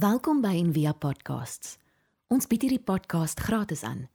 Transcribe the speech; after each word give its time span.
Welkom 0.00 0.38
by 0.40 0.54
Envia 0.56 0.94
Podcasts. 0.96 1.74
Ons 2.32 2.46
bied 2.48 2.62
hierdie 2.64 2.80
podcast 2.80 3.40
gratis 3.44 3.82
aan. 3.84 4.06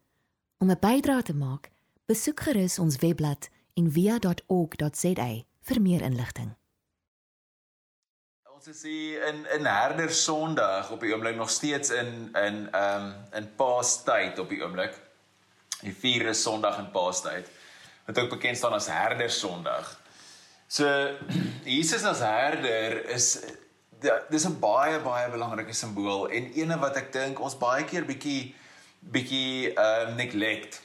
Om 0.58 0.71
'n 0.71 0.79
bydrae 0.81 1.21
te 1.21 1.33
maak, 1.38 1.69
besoek 2.09 2.39
gerus 2.42 2.79
ons 2.79 2.96
webblad 3.04 3.50
en 3.77 3.92
via.org.za 3.92 5.27
vir 5.67 5.82
meer 5.82 6.01
inligting. 6.01 6.56
Ons 8.55 8.68
is 8.68 8.82
hier 8.82 9.27
in 9.27 9.45
in 9.57 9.66
Herder 9.66 10.09
Sondag 10.09 10.89
op 10.91 11.00
die 11.00 11.13
oomblik 11.13 11.35
nog 11.35 11.49
steeds 11.49 11.89
in 11.89 12.33
in 12.33 12.71
ehm 12.71 13.05
um, 13.05 13.13
in 13.33 13.55
Paastyd 13.55 14.39
op 14.39 14.49
die 14.49 14.63
oomblik. 14.63 14.97
Die 15.81 15.93
vierde 15.93 16.33
Sondag 16.33 16.79
in 16.79 16.91
Paastyd 16.91 17.49
wat 18.05 18.20
ook 18.20 18.29
bekend 18.29 18.57
staan 18.57 18.73
as 18.73 18.88
Herder 18.88 19.29
Sondag. 19.29 20.02
So 20.67 20.88
Jesus 21.77 22.04
as 22.04 22.20
herder 22.20 23.09
is 23.09 23.38
dis 24.02 24.46
'n 24.46 24.59
baie 24.59 25.00
baie 25.00 25.30
belangrike 25.32 25.73
simbool 25.73 26.27
en 26.27 26.52
ene 26.54 26.77
wat 26.80 26.98
ek 26.98 27.12
dink 27.14 27.40
ons 27.40 27.58
baie 27.58 27.84
keer 27.84 28.05
bietjie 28.05 28.55
bietjie 28.99 29.73
ehm 29.73 30.09
um, 30.09 30.16
neglect 30.16 30.81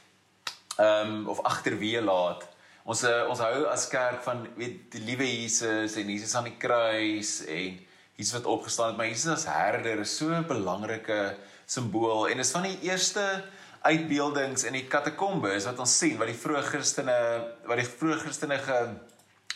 ehm 0.77 1.11
um, 1.11 1.29
of 1.29 1.41
agterweë 1.43 2.01
laat. 2.01 2.47
Ons 2.83 3.03
uh, 3.03 3.29
ons 3.29 3.39
hou 3.39 3.65
as 3.69 3.87
kerk 3.87 4.23
van 4.23 4.47
weet 4.57 4.91
die 4.95 5.03
liewe 5.05 5.27
Jesus 5.27 5.95
en 5.95 6.09
Jesus 6.09 6.35
aan 6.35 6.49
die 6.49 6.57
kruis 6.57 7.41
en 7.45 7.79
Jesus 8.15 8.33
wat 8.37 8.45
opgestaan 8.45 8.93
het, 8.93 8.97
maar 8.97 9.09
Jesus 9.09 9.33
as 9.33 9.45
herder 9.45 9.99
is 9.99 10.17
so 10.17 10.29
'n 10.29 10.47
belangrike 10.47 11.37
simbool 11.65 12.27
en 12.27 12.39
is 12.39 12.51
van 12.51 12.63
die 12.63 12.79
eerste 12.81 13.43
uitbeeldings 13.81 14.63
in 14.63 14.73
die 14.73 14.87
katakombes 14.87 15.65
wat 15.65 15.79
ons 15.79 15.97
sien 15.97 16.17
wat 16.17 16.29
die 16.29 16.37
vroeë 16.37 16.63
Christene 16.63 17.17
wat 17.65 17.79
die 17.81 17.87
vroeë 17.87 18.19
Christene 18.21 18.57
ge, 18.57 18.79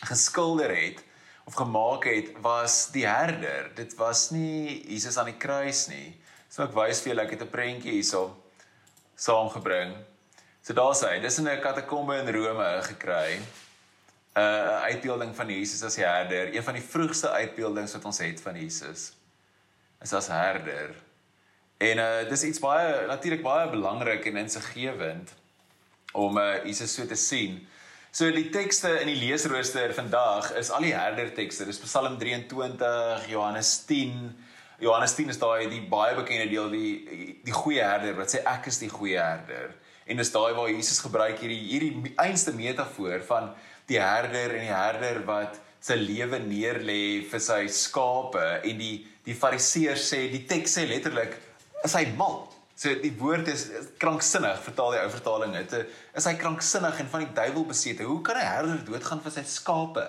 geskilder 0.02 0.74
het 0.74 1.02
of 1.46 1.54
gemaak 1.54 2.04
het 2.04 2.32
was 2.42 2.90
die 2.90 3.06
herder. 3.06 3.70
Dit 3.74 3.94
was 3.94 4.30
nie 4.34 4.82
Jesus 4.90 5.16
aan 5.16 5.30
die 5.30 5.38
kruis 5.38 5.86
nie. 5.86 6.16
So 6.50 6.64
ek 6.66 6.74
wys 6.74 7.02
vir 7.04 7.12
julle 7.12 7.26
ek 7.26 7.36
het 7.36 7.42
'n 7.42 7.52
prentjie 7.52 7.92
hierso 7.98 8.34
saamgebring. 9.14 9.94
So 10.62 10.74
daar's 10.74 11.00
hy. 11.00 11.20
Dis 11.20 11.38
in 11.38 11.48
'n 11.48 11.60
katakombe 11.60 12.18
in 12.18 12.34
Rome 12.34 12.82
gekry. 12.82 13.38
'n 13.38 14.42
uh, 14.42 14.82
Uitbeelding 14.90 15.34
van 15.36 15.48
Jesus 15.48 15.82
as 15.82 15.94
die 15.94 16.04
herder, 16.04 16.54
een 16.54 16.62
van 16.62 16.74
die 16.74 16.82
vroegste 16.82 17.30
uitbeeldings 17.30 17.92
wat 17.92 18.04
ons 18.04 18.18
het 18.18 18.40
van 18.40 18.56
Jesus. 18.56 19.12
Is 20.02 20.12
as 20.12 20.28
herder. 20.28 20.94
En 21.78 21.98
uh 21.98 22.28
dis 22.28 22.42
iets 22.42 22.58
baie 22.58 23.06
natuurlik 23.06 23.42
baie 23.42 23.70
belangrik 23.70 24.26
en 24.26 24.36
insiggewend 24.36 25.32
om 26.12 26.38
uh 26.38 26.64
Jesus 26.64 26.94
so 26.94 27.06
te 27.06 27.14
sien. 27.14 27.68
So 28.16 28.30
die 28.32 28.46
tekste 28.48 28.94
in 29.02 29.10
die 29.10 29.18
leesrooster 29.20 29.90
vandag 29.92 30.46
is 30.56 30.70
al 30.72 30.86
die 30.86 30.94
herder 30.96 31.26
tekste. 31.36 31.66
Dis 31.68 31.82
Psalm 31.82 32.14
23, 32.16 33.26
Johannes 33.28 33.72
10. 33.84 34.14
Johannes 34.80 35.12
10 35.18 35.34
is 35.34 35.40
daai 35.42 35.66
die 35.68 35.82
baie 35.90 36.14
bekende 36.16 36.46
deel 36.48 36.70
die 36.72 37.34
die 37.44 37.52
goeie 37.52 37.84
herder 37.84 38.16
wat 38.16 38.32
sê 38.32 38.40
ek 38.54 38.70
is 38.72 38.80
die 38.80 38.88
goeie 38.88 39.20
herder. 39.20 39.74
En 40.08 40.16
dis 40.16 40.32
daai 40.32 40.56
waar 40.56 40.72
Jesus 40.72 41.02
gebruik 41.04 41.44
hierdie 41.44 41.60
hierdie 41.74 42.14
einste 42.24 42.56
metafoor 42.56 43.20
van 43.28 43.52
die 43.92 44.00
herder 44.00 44.56
en 44.62 44.64
die 44.64 44.72
herder 44.72 45.20
wat 45.28 45.60
sy 45.84 46.00
lewe 46.00 46.40
neerlê 46.40 47.02
vir 47.28 47.46
sy 47.50 47.66
skape 47.68 48.46
en 48.62 48.80
die 48.80 48.94
die 49.28 49.36
fariseërs 49.36 50.08
sê 50.14 50.24
die 50.32 50.46
teks 50.48 50.80
sê 50.80 50.88
letterlik 50.88 51.36
is 51.84 52.00
hy 52.00 52.06
mal 52.16 52.46
So 52.76 52.92
die 53.00 53.14
woord 53.16 53.48
is 53.48 53.70
kranksinnig, 53.96 54.58
vertaal 54.60 54.92
die 54.92 55.00
ou 55.00 55.08
vertaling 55.08 55.54
dit. 55.56 55.92
Is 56.16 56.26
hy 56.28 56.34
kranksinnig 56.36 56.98
en 57.00 57.08
van 57.08 57.24
die 57.24 57.32
duiwel 57.38 57.64
besete? 57.70 58.04
Hoe 58.04 58.20
kan 58.22 58.36
'n 58.36 58.44
herder 58.44 58.84
doodgaan 58.84 59.22
vir 59.24 59.32
sy 59.32 59.44
skape? 59.48 60.04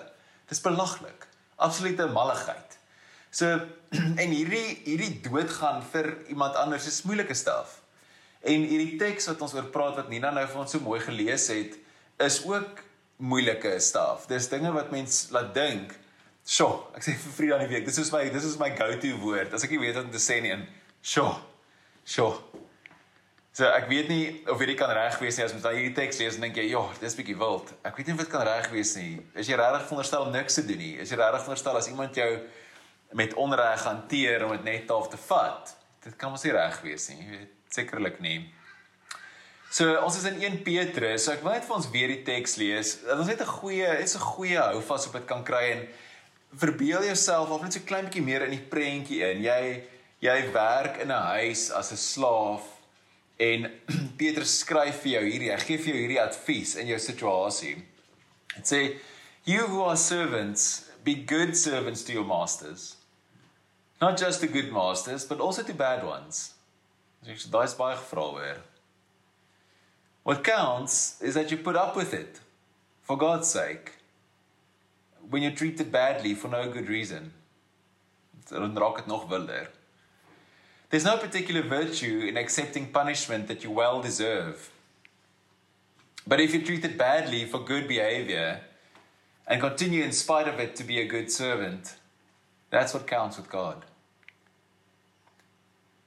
Dis 0.48 0.60
belaglik. 0.60 1.26
Absolute 1.56 2.06
malligheid. 2.12 2.76
So 3.30 3.46
en 4.22 4.30
hierdie 4.36 4.82
hierdie 4.84 5.20
doodgaan 5.24 5.80
vir 5.92 6.12
iemand 6.28 6.60
anders 6.60 6.86
is 6.86 7.02
moeilike 7.08 7.34
staf. 7.34 7.80
En 8.44 8.68
hierdie 8.68 8.98
teks 9.00 9.26
wat 9.32 9.40
ons 9.40 9.54
oor 9.54 9.72
praat 9.72 9.96
wat 9.96 10.12
Nina 10.12 10.30
nou 10.30 10.46
vir 10.46 10.60
ons 10.60 10.70
so 10.70 10.80
mooi 10.80 11.00
gelees 11.00 11.48
het, 11.48 11.74
is 12.20 12.44
ook 12.44 12.84
moeilike 13.16 13.80
staf. 13.80 14.26
Dis 14.28 14.48
dinge 14.52 14.72
wat 14.72 14.92
mens 14.92 15.28
laat 15.30 15.54
dink. 15.54 15.96
Sjoe, 16.48 16.84
ek 16.96 17.04
sê 17.04 17.16
vir 17.16 17.32
Vrydag 17.32 17.64
die 17.64 17.72
week, 17.74 17.84
dis 17.88 17.98
is 17.98 18.12
my 18.12 18.28
dis 18.28 18.44
is 18.44 18.58
my 18.60 18.70
go-to 18.76 19.16
woord. 19.24 19.56
As 19.56 19.64
ek 19.64 19.70
nie 19.70 19.80
weet 19.80 19.96
wat 19.96 20.04
om 20.04 20.12
te 20.12 20.20
sê 20.22 20.42
nie, 20.44 20.52
en 20.52 20.68
sjoe. 21.00 21.32
Sjoe. 22.08 22.38
So 23.52 23.66
ek 23.74 23.88
weet 23.90 24.06
nie 24.08 24.24
of 24.48 24.60
hierdie 24.62 24.76
kan 24.78 24.90
reg 24.94 25.16
wees 25.20 25.36
nie 25.36 25.44
as 25.44 25.52
mens 25.52 25.64
daai 25.64 25.74
hierdie 25.80 25.96
teks 25.96 26.20
lees 26.22 26.36
en 26.38 26.44
dink 26.46 26.56
jy, 26.56 26.68
"Joh, 26.70 26.92
dis 27.00 27.16
bietjie 27.18 27.36
wild." 27.36 27.72
Ek 27.84 27.96
weet 27.96 28.06
nie 28.06 28.14
of 28.14 28.20
dit 28.20 28.30
kan 28.30 28.46
reg 28.46 28.70
wees 28.70 28.94
nie. 28.96 29.20
Is 29.34 29.48
jy 29.48 29.56
regtig 29.56 29.88
veronderstel 29.88 30.22
om 30.22 30.32
niks 30.32 30.54
te 30.54 30.62
doen 30.62 30.78
nie? 30.78 30.94
Is 30.96 31.10
jy 31.10 31.16
regtig 31.16 31.42
veronderstel 31.42 31.76
as 31.76 31.88
iemand 31.88 32.14
jou 32.14 32.40
met 33.12 33.34
onreg 33.34 33.82
hanteer 33.82 34.44
om 34.44 34.52
dit 34.52 34.64
net 34.64 34.90
af 34.90 35.08
te 35.08 35.16
vat? 35.16 35.74
Dit 36.04 36.16
kan 36.16 36.30
mos 36.30 36.44
nie 36.44 36.52
reg 36.52 36.80
wees 36.82 37.08
nie. 37.08 37.18
Jy 37.18 37.30
weet 37.30 37.52
sekerlik 37.68 38.20
nie. 38.20 38.54
So 39.70 40.00
ons 40.00 40.16
is 40.16 40.24
in 40.24 40.40
1 40.40 40.62
Petrus. 40.62 41.24
So 41.24 41.32
ek 41.32 41.42
wil 41.42 41.52
net 41.52 41.64
vir 41.64 41.76
ons 41.76 41.90
weer 41.90 42.08
die 42.08 42.22
teks 42.22 42.56
lees. 42.56 43.02
Dat 43.02 43.18
ons 43.18 43.26
net 43.26 43.40
'n 43.40 43.44
goeie, 43.44 44.00
is 44.00 44.14
'n 44.14 44.20
goeie 44.20 44.56
houvas 44.56 45.06
op 45.06 45.12
dit 45.12 45.26
kan 45.26 45.44
kry 45.44 45.72
en 45.72 45.88
verbeel 46.56 47.04
jouself 47.04 47.50
of 47.50 47.62
net 47.62 47.72
so 47.72 47.80
klein 47.80 48.04
bietjie 48.04 48.22
meer 48.22 48.42
in 48.44 48.50
die 48.50 48.66
prentjie 48.70 49.20
in. 49.30 49.42
Jy 49.42 49.82
jy 50.20 50.38
werk 50.52 50.98
in 51.02 51.10
'n 51.10 51.22
huis 51.34 51.70
as 51.70 51.92
'n 51.92 51.96
slaaf 51.96 52.78
En 53.38 53.70
Petrus 54.18 54.58
skryf 54.64 55.04
vir 55.04 55.12
jou 55.12 55.24
hierdie, 55.28 55.52
hy 55.54 55.58
gee 55.62 55.78
vir 55.78 55.92
jou 55.92 56.02
hierdie 56.02 56.22
advies 56.22 56.74
in 56.82 56.90
jou 56.90 56.98
situasie. 57.02 57.76
Dit 58.56 58.70
sê 58.72 58.80
you 59.46 59.68
who 59.70 59.84
are 59.86 59.96
servants 59.96 60.90
be 61.06 61.14
good 61.14 61.54
servants 61.56 62.02
to 62.04 62.12
your 62.12 62.26
masters. 62.26 62.96
Not 64.02 64.18
just 64.18 64.42
to 64.42 64.48
good 64.50 64.72
masters, 64.72 65.24
but 65.24 65.40
also 65.40 65.62
to 65.62 65.74
bad 65.74 66.04
ones. 66.06 66.54
Dis 67.26 67.46
daai 67.50 67.64
is 67.66 67.78
baie 67.78 67.96
gevra 67.98 68.26
hoor. 68.26 68.58
What 70.26 70.44
counts 70.44 71.22
is 71.22 71.38
that 71.38 71.50
you 71.50 71.56
put 71.62 71.78
up 71.78 71.96
with 71.96 72.12
it 72.12 72.42
for 73.02 73.16
God's 73.16 73.48
sake. 73.48 73.94
When 75.30 75.42
you're 75.42 75.56
treated 75.56 75.92
badly 75.92 76.34
for 76.34 76.48
no 76.48 76.66
good 76.72 76.88
reason. 76.88 77.32
Dan 78.50 78.76
raak 78.76 79.02
dit 79.02 79.06
nog 79.06 79.28
wilder. 79.30 79.68
There's 80.90 81.04
no 81.04 81.18
particular 81.18 81.62
virtue 81.62 82.24
in 82.26 82.38
accepting 82.38 82.86
punishment 82.86 83.46
that 83.48 83.62
you 83.62 83.70
well 83.70 84.00
deserve. 84.00 84.70
But 86.26 86.40
if 86.40 86.54
you're 86.54 86.62
treated 86.62 86.96
badly 86.96 87.44
for 87.44 87.58
good 87.58 87.86
behavior 87.86 88.60
and 89.46 89.60
continue 89.60 90.02
in 90.02 90.12
spite 90.12 90.48
of 90.48 90.58
it 90.58 90.76
to 90.76 90.84
be 90.84 91.00
a 91.00 91.06
good 91.06 91.30
servant, 91.30 91.96
that's 92.70 92.94
what 92.94 93.06
counts 93.06 93.36
with 93.36 93.50
God. 93.50 93.84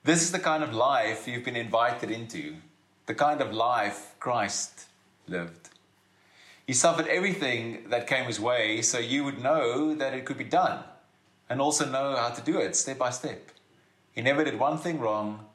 This 0.03 0.23
is 0.23 0.31
the 0.31 0.39
kind 0.39 0.63
of 0.63 0.73
life 0.73 1.27
you've 1.27 1.45
been 1.45 1.55
invited 1.55 2.09
into, 2.09 2.55
the 3.05 3.13
kind 3.13 3.39
of 3.39 3.53
life 3.53 4.15
Christ 4.19 4.85
lived. 5.27 5.69
He 6.65 6.73
suffered 6.73 7.07
everything 7.07 7.89
that 7.89 8.07
came 8.07 8.25
his 8.25 8.39
way 8.39 8.81
so 8.81 8.97
you 8.97 9.23
would 9.23 9.41
know 9.41 9.93
that 9.93 10.15
it 10.15 10.25
could 10.25 10.39
be 10.39 10.43
done 10.43 10.83
and 11.49 11.61
also 11.61 11.85
know 11.85 12.15
how 12.15 12.29
to 12.29 12.41
do 12.41 12.57
it 12.59 12.75
step 12.75 12.97
by 12.97 13.11
step. 13.11 13.51
He 14.13 14.21
never 14.21 14.43
did 14.43 14.59
one 14.59 14.77
thing 14.77 14.99
wrong, 14.99 15.45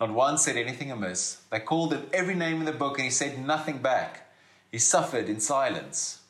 not 0.00 0.10
once 0.12 0.44
said 0.44 0.56
anything 0.56 0.90
amiss. 0.90 1.40
They 1.50 1.60
called 1.60 1.92
him 1.92 2.06
every 2.12 2.34
name 2.34 2.60
in 2.60 2.64
the 2.64 2.72
book 2.72 2.98
and 2.98 3.04
he 3.04 3.10
said 3.10 3.38
nothing 3.38 3.78
back. 3.78 4.28
He 4.70 4.78
suffered 4.78 5.28
in 5.28 5.40
silence. 5.40 6.20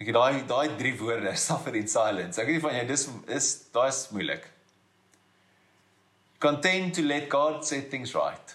Ek 0.00 0.12
daai 0.14 0.46
daai 0.46 0.78
drie 0.78 0.96
woorde, 0.96 1.36
suffer 1.48 1.74
in 1.74 1.88
silence. 1.88 2.38
Ek 2.38 2.46
weet 2.46 2.62
van 2.62 2.78
jou 2.78 2.86
dis 2.86 3.08
is 3.38 3.48
daai 3.74 3.88
is 3.88 4.06
moeilik. 4.14 4.46
Content 6.38 6.94
to 6.94 7.02
let 7.02 7.28
God 7.28 7.64
set 7.64 7.90
things 7.90 8.14
right. 8.14 8.54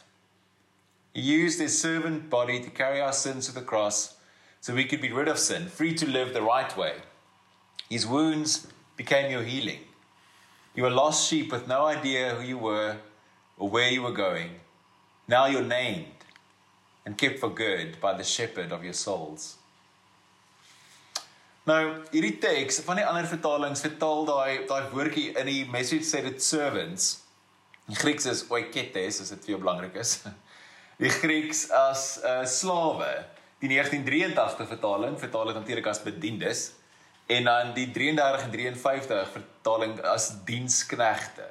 He 1.13 1.21
used 1.21 1.59
his 1.59 1.79
servant 1.79 2.29
body 2.29 2.59
to 2.63 2.69
carry 2.69 3.01
our 3.01 3.11
sins 3.11 3.47
to 3.47 3.53
the 3.53 3.61
cross 3.61 4.15
so 4.61 4.73
we 4.73 4.85
could 4.85 5.01
be 5.01 5.11
rid 5.11 5.27
of 5.27 5.37
sin, 5.37 5.67
free 5.67 5.93
to 5.93 6.07
live 6.09 6.33
the 6.33 6.41
right 6.41 6.75
way. 6.77 6.93
His 7.89 8.07
wounds 8.07 8.67
became 8.95 9.29
your 9.29 9.43
healing. 9.43 9.81
You 10.75 10.83
were 10.83 10.89
lost 10.91 11.29
sheep 11.29 11.51
with 11.51 11.67
no 11.67 11.85
idea 11.85 12.35
who 12.35 12.43
you 12.43 12.57
were 12.57 12.97
or 13.57 13.69
where 13.69 13.91
you 13.91 14.01
were 14.01 14.11
going. 14.11 14.59
Now 15.27 15.45
you're 15.45 15.61
named 15.61 16.25
and 17.05 17.17
kept 17.17 17.39
for 17.39 17.49
good 17.49 17.99
by 18.01 18.13
the 18.13 18.23
shepherd 18.23 18.71
of 18.71 18.83
your 18.83 18.93
souls. 18.93 19.57
Nou, 21.63 22.03
hierdie 22.11 22.41
teks 22.43 22.81
van 22.83 22.99
die 22.99 23.05
ander 23.07 23.27
vertalings 23.29 23.83
vertaal 23.85 24.25
daai 24.27 24.65
daai 24.67 24.89
woordjie 24.91 25.29
in 25.39 25.47
die 25.47 25.61
message 25.71 26.03
sê 26.03 26.19
dit 26.25 26.41
servants. 26.43 27.21
Die 27.87 27.95
Grieks 27.95 28.25
is 28.27 28.41
oiketes, 28.51 29.21
as 29.23 29.31
dit 29.31 29.45
vir 29.45 29.53
jou 29.53 29.61
belangrik 29.63 29.95
is. 29.99 30.17
Die 31.01 31.09
Grieks 31.11 31.65
as 31.73 32.19
uh 32.23 32.43
slawe. 32.47 33.09
Die 33.63 33.69
1983 33.71 34.67
vertaling 34.69 35.15
vertaal 35.19 35.49
dit 35.49 35.57
natuurlik 35.57 35.87
as 35.91 35.99
bediendes 36.03 36.61
en 37.27 37.43
dan 37.43 37.73
die 37.73 37.91
33 37.91 38.43
en 38.43 38.51
53 38.51 39.31
vertaling 39.31 40.01
as 40.01 40.31
diensknegte. 40.45 41.47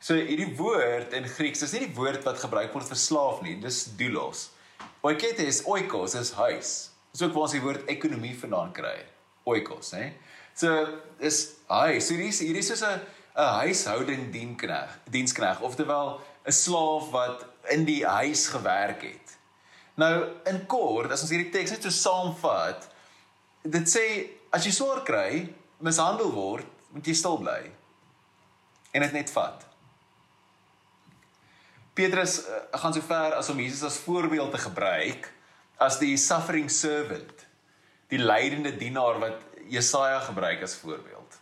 So 0.00 0.16
hierdie 0.16 0.54
woord 0.56 1.12
in 1.12 1.28
Grieks 1.28 1.62
is 1.62 1.74
nie 1.76 1.84
die 1.84 1.94
woord 1.96 2.24
wat 2.24 2.40
gebruik 2.40 2.72
word 2.72 2.88
vir 2.88 2.96
slaaf 2.96 3.42
nie, 3.44 3.58
dis 3.60 3.84
doulos. 4.00 4.48
Oiketes 5.04 5.62
oikos 5.68 6.16
is 6.16 6.32
huis. 6.38 6.72
Dis 7.12 7.22
ook 7.26 7.34
waar 7.34 7.48
ons 7.48 7.56
die 7.56 7.64
woord 7.64 7.88
ekonomie 7.92 8.32
vandaan 8.38 8.72
kry. 8.72 8.96
Oikos, 9.48 9.92
hè. 9.96 10.12
So 10.56 10.72
is 11.18 11.40
hy, 11.68 11.98
so 12.00 12.16
hierdie 12.16 12.32
hierdie 12.32 12.64
is 12.64 12.72
so 12.78 12.86
'n 12.86 13.00
'n 13.36 13.52
huishouding 13.60 14.32
dienkneg, 14.32 14.98
dienskneg, 15.10 15.60
oftewel 15.60 16.20
'n 16.44 16.52
slaaf 16.52 17.10
wat 17.10 17.46
in 17.68 17.84
die 17.84 18.04
huis 18.06 18.48
gewerk 18.48 19.02
het. 19.02 19.36
Nou 19.94 20.28
in 20.46 20.66
kort, 20.66 21.10
as 21.12 21.22
ons 21.22 21.30
hierdie 21.30 21.52
teks 21.52 21.70
net 21.70 21.82
so 21.82 21.90
saamvat, 21.90 22.88
dit 23.62 23.88
sê 23.88 24.06
as 24.50 24.66
jy 24.66 24.72
swaar 24.74 25.02
kry, 25.06 25.48
mishandel 25.80 26.32
word, 26.34 26.66
moet 26.90 27.06
jy 27.06 27.14
stil 27.14 27.38
bly 27.40 27.60
en 28.90 29.04
dit 29.04 29.12
net 29.14 29.30
vat. 29.30 29.66
Petrus 31.94 32.40
uh, 32.42 32.62
gaan 32.82 32.94
so 32.94 33.04
ver 33.06 33.36
as 33.38 33.50
om 33.52 33.60
Jesus 33.62 33.84
as 33.86 34.00
voorbeeld 34.02 34.50
te 34.54 34.62
gebruik 34.62 35.28
as 35.80 36.00
die 36.00 36.16
suffering 36.20 36.68
servant, 36.70 37.46
die 38.10 38.18
lydende 38.18 38.72
dienaar 38.76 39.20
wat 39.22 39.46
Jesaja 39.70 40.18
gebruik 40.26 40.64
as 40.66 40.74
voorbeeld. 40.82 41.38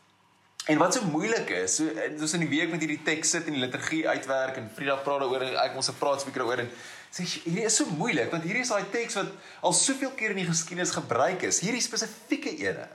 En 0.69 0.77
wat 0.79 0.95
so 0.95 1.09
moeilik 1.09 1.49
is, 1.57 1.79
so 1.81 1.89
ons 2.11 2.35
in 2.37 2.45
die 2.45 2.51
week 2.51 2.69
met 2.71 2.83
hierdie 2.85 3.01
teks 3.05 3.33
sit 3.33 3.49
en 3.49 3.57
die 3.57 3.63
liturgie 3.63 4.03
uitwerk 4.05 4.61
en 4.61 4.69
Frida 4.77 4.99
praat 5.01 5.25
daaroor 5.25 5.47
en 5.47 5.57
ek 5.65 5.79
ons 5.81 5.89
se 5.89 5.97
praat 5.97 6.21
spreker 6.21 6.45
daaroor 6.45 6.67
en 6.67 6.73
sê 7.15 7.25
hierdie 7.25 7.67
is 7.69 7.77
so 7.81 7.89
moeilik 7.99 8.31
want 8.33 8.45
hierdie 8.47 8.65
is 8.67 8.73
daai 8.73 8.89
teks 8.93 9.17
wat 9.19 9.33
al 9.65 9.77
soveel 9.77 10.13
keer 10.19 10.35
in 10.35 10.43
die 10.43 10.49
geskiedenis 10.49 10.95
gebruik 10.97 11.45
is, 11.49 11.63
hierdie 11.65 11.85
spesifieke 11.85 12.53
ene 12.63 12.87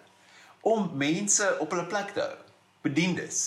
om 0.63 0.91
mense 0.95 1.47
op 1.59 1.73
hulle 1.75 1.85
plek 1.91 2.13
te 2.15 2.23
hou, 2.23 2.35
bediendes. 2.85 3.41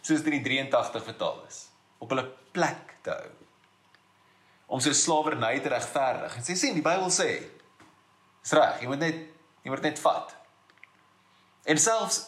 Soos 0.00 0.22
dit 0.22 0.30
in 0.30 0.38
die 0.38 0.46
83 0.46 1.04
vertaal 1.04 1.42
is, 1.44 1.66
op 2.00 2.12
hulle 2.14 2.24
plek 2.56 2.94
te 3.04 3.12
hou. 3.12 3.32
Om 4.72 4.80
sy 4.82 4.94
slawerny 4.96 5.58
te 5.62 5.70
regverdig. 5.70 6.38
En 6.38 6.46
sê 6.46 6.70
die 6.74 6.84
Bybel 6.84 7.12
sê, 7.12 7.28
is 8.42 8.54
reg, 8.56 8.80
jy 8.80 8.88
moet 8.90 9.02
net 9.02 9.20
jy 9.66 9.72
moet 9.74 9.82
net 9.82 9.98
vat. 9.98 10.30
En 11.66 11.78
selfs 11.82 12.20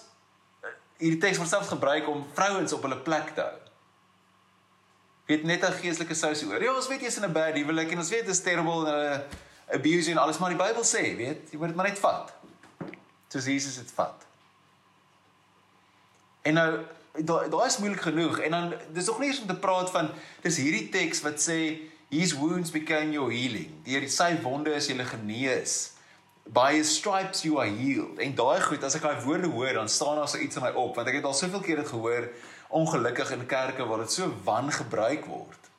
eh, 0.67 0.75
hierdie 0.99 1.21
teks 1.23 1.39
word 1.39 1.51
selfs 1.53 1.71
gebruik 1.71 2.09
om 2.11 2.25
vrouens 2.35 2.75
op 2.75 2.85
hulle 2.85 2.99
plek 3.07 3.31
te 3.37 3.47
hou. 3.47 3.68
Weet 5.29 5.45
net 5.45 5.65
'n 5.65 5.73
geestelike 5.83 6.15
sousie 6.15 6.49
oor. 6.49 6.63
Ja, 6.63 6.75
ons 6.75 6.89
weet 6.89 7.01
jy's 7.05 7.17
in 7.17 7.29
'n 7.29 7.33
bad 7.33 7.55
huwelik 7.55 7.91
en 7.93 7.99
ons 7.99 8.11
weet 8.11 8.25
dit 8.25 8.35
is 8.35 8.41
terrible 8.41 8.87
en 8.87 8.93
hulle 8.93 9.25
abuse 9.71 10.11
en 10.11 10.17
alles, 10.17 10.39
maar 10.39 10.55
die 10.55 10.59
Bybel 10.59 10.85
sê, 10.85 11.17
weet, 11.17 11.51
jy 11.51 11.59
moet 11.59 11.69
dit 11.69 11.77
maar 11.77 11.89
net 11.89 11.99
vat. 11.99 12.33
Soos 13.29 13.45
Jesus 13.45 13.77
dit 13.77 13.91
vat. 13.95 14.25
En 16.43 16.55
nou 16.55 16.71
daai 17.19 17.49
daai 17.51 17.67
is 17.67 17.79
moeilik 17.79 18.01
genoeg 18.01 18.39
en 18.39 18.51
dan 18.51 18.75
dis 18.95 19.07
nog 19.07 19.19
nie 19.19 19.29
eens 19.29 19.41
om 19.41 19.47
te 19.47 19.59
praat 19.59 19.91
van 19.91 20.11
dis 20.43 20.57
hierdie 20.57 20.89
teks 20.89 21.21
wat 21.27 21.41
sê 21.43 21.59
his 22.09 22.33
wounds 22.33 22.71
became 22.71 23.13
your 23.13 23.33
healing. 23.33 23.71
Deur 23.85 24.09
sy 24.09 24.33
wonde 24.43 24.73
is 24.75 24.89
jy 24.89 24.97
genees 25.05 25.93
by 26.49 26.73
his 26.79 26.95
stripes 26.97 27.43
you 27.45 27.59
are 27.61 27.69
healed. 27.69 28.19
En 28.19 28.35
daai 28.35 28.61
goed, 28.65 28.85
as 28.85 28.97
ek 28.97 29.05
daai 29.05 29.25
woorde 29.25 29.51
hoor, 29.53 29.73
dan 29.77 29.89
staan 29.89 30.17
daar 30.17 30.29
so 30.29 30.41
iets 30.41 30.57
in 30.57 30.65
my 30.65 30.71
op, 30.73 30.97
want 30.97 31.09
ek 31.09 31.21
het 31.21 31.29
al 31.29 31.37
soveel 31.37 31.61
keer 31.61 31.83
dit 31.83 31.91
gehoor 31.93 32.31
ongelukkig 32.69 33.31
in 33.31 33.47
kerke 33.47 33.87
waar 33.87 34.05
dit 34.05 34.13
so 34.13 34.29
wan 34.45 34.73
gebruik 34.73 35.27
word. 35.27 35.71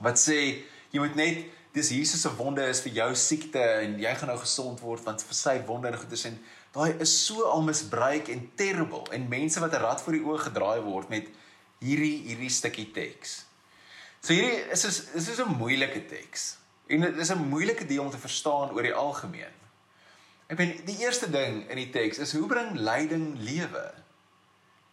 Wat 0.00 0.18
sê 0.18 0.64
jy 0.90 1.02
moet 1.02 1.14
net 1.18 1.44
dis 1.74 1.90
Jesus 1.90 2.20
se 2.22 2.30
wonde 2.38 2.62
is 2.70 2.80
vir 2.84 2.92
jou 3.00 3.08
siekte 3.18 3.62
en 3.82 3.96
jy 3.98 4.12
gaan 4.14 4.30
nou 4.30 4.38
gesond 4.38 4.80
word 4.80 5.02
want 5.04 5.24
vir 5.26 5.36
sy 5.36 5.56
wonde 5.66 5.90
en 5.90 5.98
goedes 5.98 6.26
en 6.30 6.36
daai 6.74 7.00
is 7.02 7.14
so 7.26 7.48
al 7.50 7.64
misbruik 7.66 8.30
en 8.30 8.44
terrible 8.58 9.02
en 9.14 9.28
mense 9.28 9.60
wat 9.60 9.74
'n 9.74 9.82
rad 9.82 10.02
voor 10.02 10.16
die 10.18 10.24
oë 10.24 10.44
gedraai 10.48 10.80
word 10.86 11.08
met 11.08 11.28
hierdie 11.80 12.22
hierdie 12.28 12.50
stukkie 12.50 12.90
teks. 12.92 13.44
So 14.20 14.32
hierdie 14.32 14.70
is 14.72 14.84
is 14.84 15.28
is 15.28 15.40
'n 15.40 15.58
moeilike 15.58 16.06
teks. 16.06 16.56
En 16.86 17.00
dit 17.00 17.16
is 17.16 17.30
'n 17.30 17.48
moeilike 17.48 17.86
deel 17.86 18.04
om 18.04 18.10
te 18.10 18.18
verstaan 18.18 18.70
oor 18.70 18.82
die 18.82 18.94
algemeen. 18.94 19.54
Ek 20.46 20.56
bedoel 20.56 20.84
die 20.84 20.98
eerste 20.98 21.30
ding 21.30 21.70
in 21.70 21.76
die 21.76 21.90
teks 21.90 22.18
is 22.18 22.32
hoe 22.32 22.46
bring 22.46 22.74
lyding 22.76 23.38
lewe? 23.38 24.03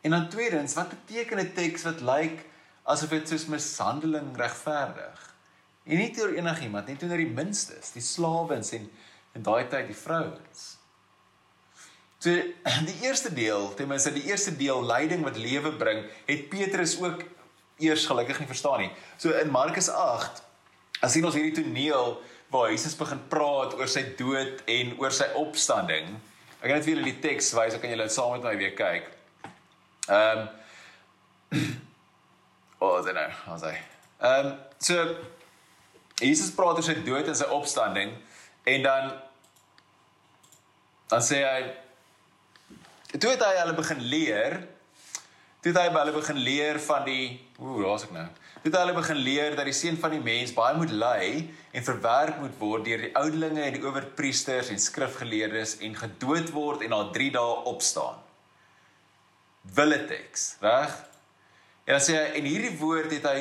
En 0.01 0.11
dan 0.11 0.29
tweedens, 0.29 0.73
wat 0.73 0.89
beteken 0.89 1.39
'n 1.39 1.53
teks 1.53 1.83
wat 1.83 2.01
lyk 2.01 2.45
asof 2.83 3.09
dit 3.09 3.27
soos 3.27 3.45
mishandeling 3.45 4.37
regverdig? 4.37 5.35
En 5.83 5.97
nie 5.97 6.11
teer 6.11 6.33
enigiemand, 6.33 6.87
net 6.87 6.99
teenoor 6.99 7.17
die 7.17 7.33
minstes, 7.33 7.91
die 7.91 8.01
slawens 8.01 8.71
en 8.71 8.89
in 9.33 9.43
daai 9.43 9.67
tyd 9.67 9.87
die 9.87 9.97
vrouens. 9.97 10.77
So 12.21 12.29
die 12.91 12.99
eerste 13.01 13.33
deel, 13.33 13.73
ten 13.73 13.87
minste 13.87 14.13
die 14.13 14.27
eerste 14.29 14.53
deel 14.57 14.83
lyding 14.85 15.23
wat 15.23 15.37
lewe 15.37 15.73
bring, 15.73 16.03
het 16.25 16.49
Petrus 16.49 16.99
ook 17.01 17.23
eers 17.81 18.05
gelukkig 18.05 18.39
nie 18.39 18.49
verstaan 18.49 18.79
nie. 18.85 18.91
So 19.17 19.33
in 19.33 19.49
Markus 19.49 19.89
8 19.89 20.43
as 21.01 21.15
sien 21.15 21.25
ons 21.25 21.37
hierdie 21.37 21.63
toneel 21.63 22.19
waar 22.53 22.69
Jesus 22.69 22.97
begin 22.99 23.21
praat 23.31 23.73
oor 23.79 23.89
sy 23.89 24.03
dood 24.19 24.61
en 24.69 24.93
oor 24.99 25.13
sy 25.15 25.31
opstanding. 25.39 26.13
Ek 26.59 26.67
gaan 26.67 26.77
net 26.77 26.85
vir 26.85 26.93
julle 26.93 27.07
die 27.07 27.21
teks 27.23 27.53
wys, 27.57 27.73
dan 27.73 27.81
kan 27.81 27.93
julle 27.93 28.05
dit 28.05 28.13
saam 28.13 28.35
met 28.35 28.45
my 28.45 28.53
weer 28.59 28.75
kyk. 28.77 29.07
Um, 30.11 30.49
Oh, 32.81 32.97
dan 33.05 33.13
nou, 33.13 33.27
ons 33.53 33.61
hy. 33.61 33.75
Ehm 34.25 34.47
um, 34.47 34.53
so 34.81 34.97
Jesus 36.21 36.49
praat 36.53 36.79
oor 36.79 36.85
sy 36.85 36.95
dood 37.05 37.27
en 37.29 37.37
sy 37.37 37.45
opstanding 37.53 38.15
en 38.69 38.85
dan 38.85 39.11
dan 41.11 41.21
sê 41.25 41.41
hy 41.45 41.61
toe 43.21 43.33
het 43.35 43.43
hy 43.45 43.51
hulle 43.59 43.75
begin 43.77 44.01
leer 44.13 44.57
toe 45.61 45.69
het 45.69 45.77
hy 45.77 45.85
hulle 45.93 46.15
begin 46.15 46.41
leer 46.41 46.81
van 46.87 47.05
die 47.05 47.25
ooh, 47.61 47.83
daar's 47.83 48.07
ek 48.07 48.15
nou. 48.17 48.25
Toe 48.63 48.69
het 48.71 48.79
hulle 48.79 48.97
begin 48.97 49.21
leer 49.27 49.57
dat 49.59 49.69
die 49.69 49.77
seun 49.77 50.01
van 50.01 50.15
die 50.17 50.23
mens 50.25 50.53
baie 50.57 50.77
moet 50.77 50.93
ly 50.93 51.29
en 51.77 51.85
verwerp 51.85 52.41
moet 52.41 52.57
word 52.61 52.89
deur 52.89 53.05
die 53.05 53.13
ouderlinge 53.21 53.67
en 53.67 53.77
die 53.77 53.85
owerpriesters 53.85 54.73
en 54.73 54.81
skrifgeleerdes 54.81 55.77
en 55.85 55.97
gedood 56.01 56.49
word 56.57 56.85
en 56.85 56.93
na 56.97 57.03
3 57.13 57.29
dae 57.37 57.55
opstaan. 57.75 58.20
Willetex, 59.61 60.55
reg? 60.59 60.93
En 61.85 61.97
dan 61.97 62.03
sê 62.03 62.15
hy 62.17 62.39
en 62.39 62.47
hierdie 62.49 62.73
woord 62.79 63.13
het 63.13 63.25
hy 63.29 63.39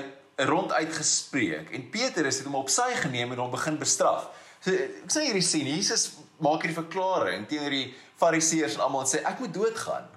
ronduit 0.49 0.93
gespreek 0.97 1.73
en 1.77 1.89
Petrus 1.93 2.41
het 2.41 2.49
hom 2.49 2.59
op 2.61 2.71
sy 2.73 2.89
geneem 3.03 3.33
en 3.35 3.43
hom 3.45 3.53
begin 3.53 3.77
bestraf. 3.81 4.31
So 4.61 4.73
ek 4.73 5.13
sê 5.13 5.27
hierdie 5.29 5.45
sien 5.45 5.69
Jesus 5.69 6.11
maak 6.41 6.65
hierdie 6.65 6.79
verklaring 6.79 7.47
teenoor 7.49 7.73
die 7.73 7.91
fariseërs 8.21 8.77
en 8.77 8.85
almal 8.87 9.05
en 9.05 9.13
sê 9.13 9.23
ek 9.25 9.41
moet 9.41 9.55
doodgaan. 9.55 10.09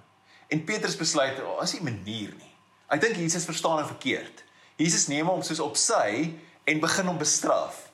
En 0.52 0.64
Petrus 0.68 0.98
besluit, 1.00 1.40
"Ag, 1.40 1.46
oh, 1.48 1.64
is 1.64 1.74
nie 1.74 1.92
manier 1.92 2.34
nie." 2.36 2.52
Ek 2.90 3.02
dink 3.02 3.16
Jesus 3.16 3.46
verstaan 3.46 3.80
hom 3.80 3.88
verkeerd. 3.88 4.44
Jesus 4.78 5.08
neem 5.08 5.28
hom 5.28 5.42
soos 5.42 5.60
op 5.60 5.78
sy 5.78 6.34
en 6.64 6.80
begin 6.80 7.06
hom 7.06 7.18
bestraf. 7.18 7.90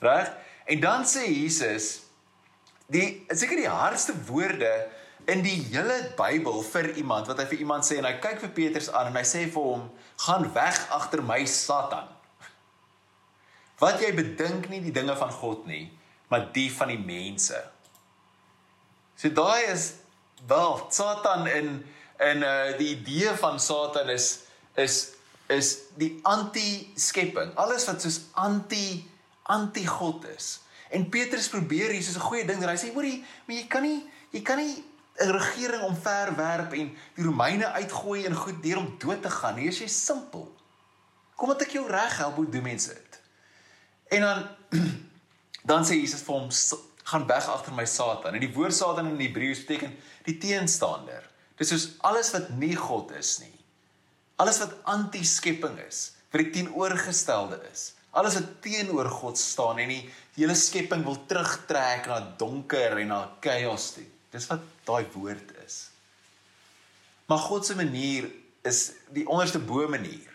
Reg? 0.00 0.30
En 0.66 0.80
dan 0.80 1.04
sê 1.04 1.26
Jesus 1.28 2.00
die 2.86 3.24
seker 3.28 3.56
die 3.56 3.68
hardste 3.68 4.12
woorde 4.28 4.90
in 5.26 5.42
die 5.44 5.56
hele 5.70 5.96
Bybel 6.18 6.62
vir 6.68 6.90
iemand 7.00 7.28
wat 7.30 7.40
hy 7.40 7.46
vir 7.52 7.62
iemand 7.64 7.86
sê 7.86 7.98
en 8.00 8.08
hy 8.08 8.16
kyk 8.22 8.42
vir 8.44 8.52
Petrus 8.56 8.90
aan 8.92 9.10
en 9.10 9.18
hy 9.18 9.24
sê 9.28 9.46
vir 9.52 9.68
hom 9.70 9.88
gaan 10.26 10.46
weg 10.54 10.80
agter 10.94 11.22
my 11.24 11.40
Satan. 11.48 12.10
Wat 13.80 14.00
jy 14.02 14.12
bedink 14.16 14.68
nie 14.70 14.82
die 14.84 14.94
dinge 14.94 15.16
van 15.18 15.32
God 15.34 15.66
nie, 15.66 15.88
maar 16.30 16.48
die 16.54 16.68
van 16.72 16.92
die 16.92 17.00
mense. 17.00 17.58
So 19.18 19.30
daai 19.34 19.70
is 19.72 19.94
wel 20.48 20.86
Satan 20.90 21.48
in 21.50 21.76
in 22.22 22.46
uh 22.46 22.76
die 22.78 22.94
idee 22.94 23.34
van 23.40 23.60
Satan 23.60 24.10
is 24.10 24.44
is 24.76 25.14
is 25.48 25.74
die 26.00 26.18
anti-skepping. 26.22 27.52
Alles 27.60 27.84
wat 27.88 28.00
soos 28.00 28.20
anti 28.32 29.04
anti-God 29.42 30.24
is. 30.36 30.60
En 30.94 31.08
Petrus 31.10 31.48
probeer 31.52 31.90
hier 31.90 32.02
soos 32.02 32.16
'n 32.16 32.28
goeie 32.28 32.46
ding, 32.46 32.62
hy 32.64 32.76
sê 32.76 32.92
hoorie, 32.94 33.24
maar 33.46 33.56
jy 33.56 33.66
kan 33.68 33.82
nie 33.82 34.02
jy 34.30 34.42
kan 34.42 34.58
nie 34.58 34.84
'n 35.14 35.30
regering 35.30 35.82
omverwerp 35.82 36.72
en 36.72 36.96
die 37.14 37.24
Romeine 37.24 37.66
uitgooi 37.66 38.24
en 38.24 38.34
goed 38.34 38.62
deur 38.62 38.78
om 38.78 38.94
dood 38.98 39.22
te 39.22 39.30
gaan. 39.30 39.56
Hier 39.56 39.70
is 39.70 39.78
jy 39.78 39.88
simpel. 39.88 40.48
Kom 41.34 41.48
wat 41.48 41.62
ek 41.62 41.76
jou 41.76 41.86
reg 41.90 42.18
help 42.18 42.34
hoe 42.34 42.48
doen 42.50 42.62
mense 42.62 42.94
dit. 42.94 43.20
En 44.08 44.20
dan 44.20 44.48
dan 45.70 45.86
sê 45.86 45.96
Jesus 45.96 46.22
vir 46.26 46.34
hom 46.34 46.50
gaan 47.04 47.26
weg 47.26 47.46
agter 47.48 47.72
my 47.72 47.86
Satan. 47.86 48.34
En 48.34 48.42
die 48.42 48.52
woord 48.52 48.74
Satan 48.74 49.12
in 49.12 49.20
Hebreëus 49.20 49.64
beteken 49.64 49.94
die 50.26 50.36
teenstander. 50.40 51.24
Dis 51.56 51.70
soos 51.70 51.86
alles 52.04 52.32
wat 52.34 52.50
nie 52.58 52.74
God 52.76 53.12
is 53.16 53.38
nie. 53.40 53.54
Alles 54.42 54.58
wat 54.58 54.74
anti-skepping 54.90 55.78
is, 55.86 56.16
vir 56.32 56.42
die 56.42 56.52
teenoorgestelde 56.56 57.60
is. 57.70 57.92
Alles 58.18 58.34
wat 58.38 58.50
teenoor 58.64 59.08
God 59.10 59.38
staan 59.38 59.78
en 59.82 59.92
die 59.94 60.02
hele 60.34 60.56
skepping 60.58 61.04
wil 61.06 61.20
terugtrek 61.30 62.08
na 62.10 62.20
donker 62.38 62.98
en 62.98 63.12
na 63.12 63.20
chaos 63.42 63.92
toe. 63.94 64.06
Dis 64.34 64.48
wat 64.50 64.62
daai 64.84 65.06
woord 65.12 65.52
is. 65.64 65.90
Maar 67.26 67.38
God 67.38 67.66
se 67.66 67.76
manier 67.76 68.28
is 68.62 68.92
die 69.12 69.26
onderste 69.28 69.58
bo 69.58 69.88
manier. 69.88 70.30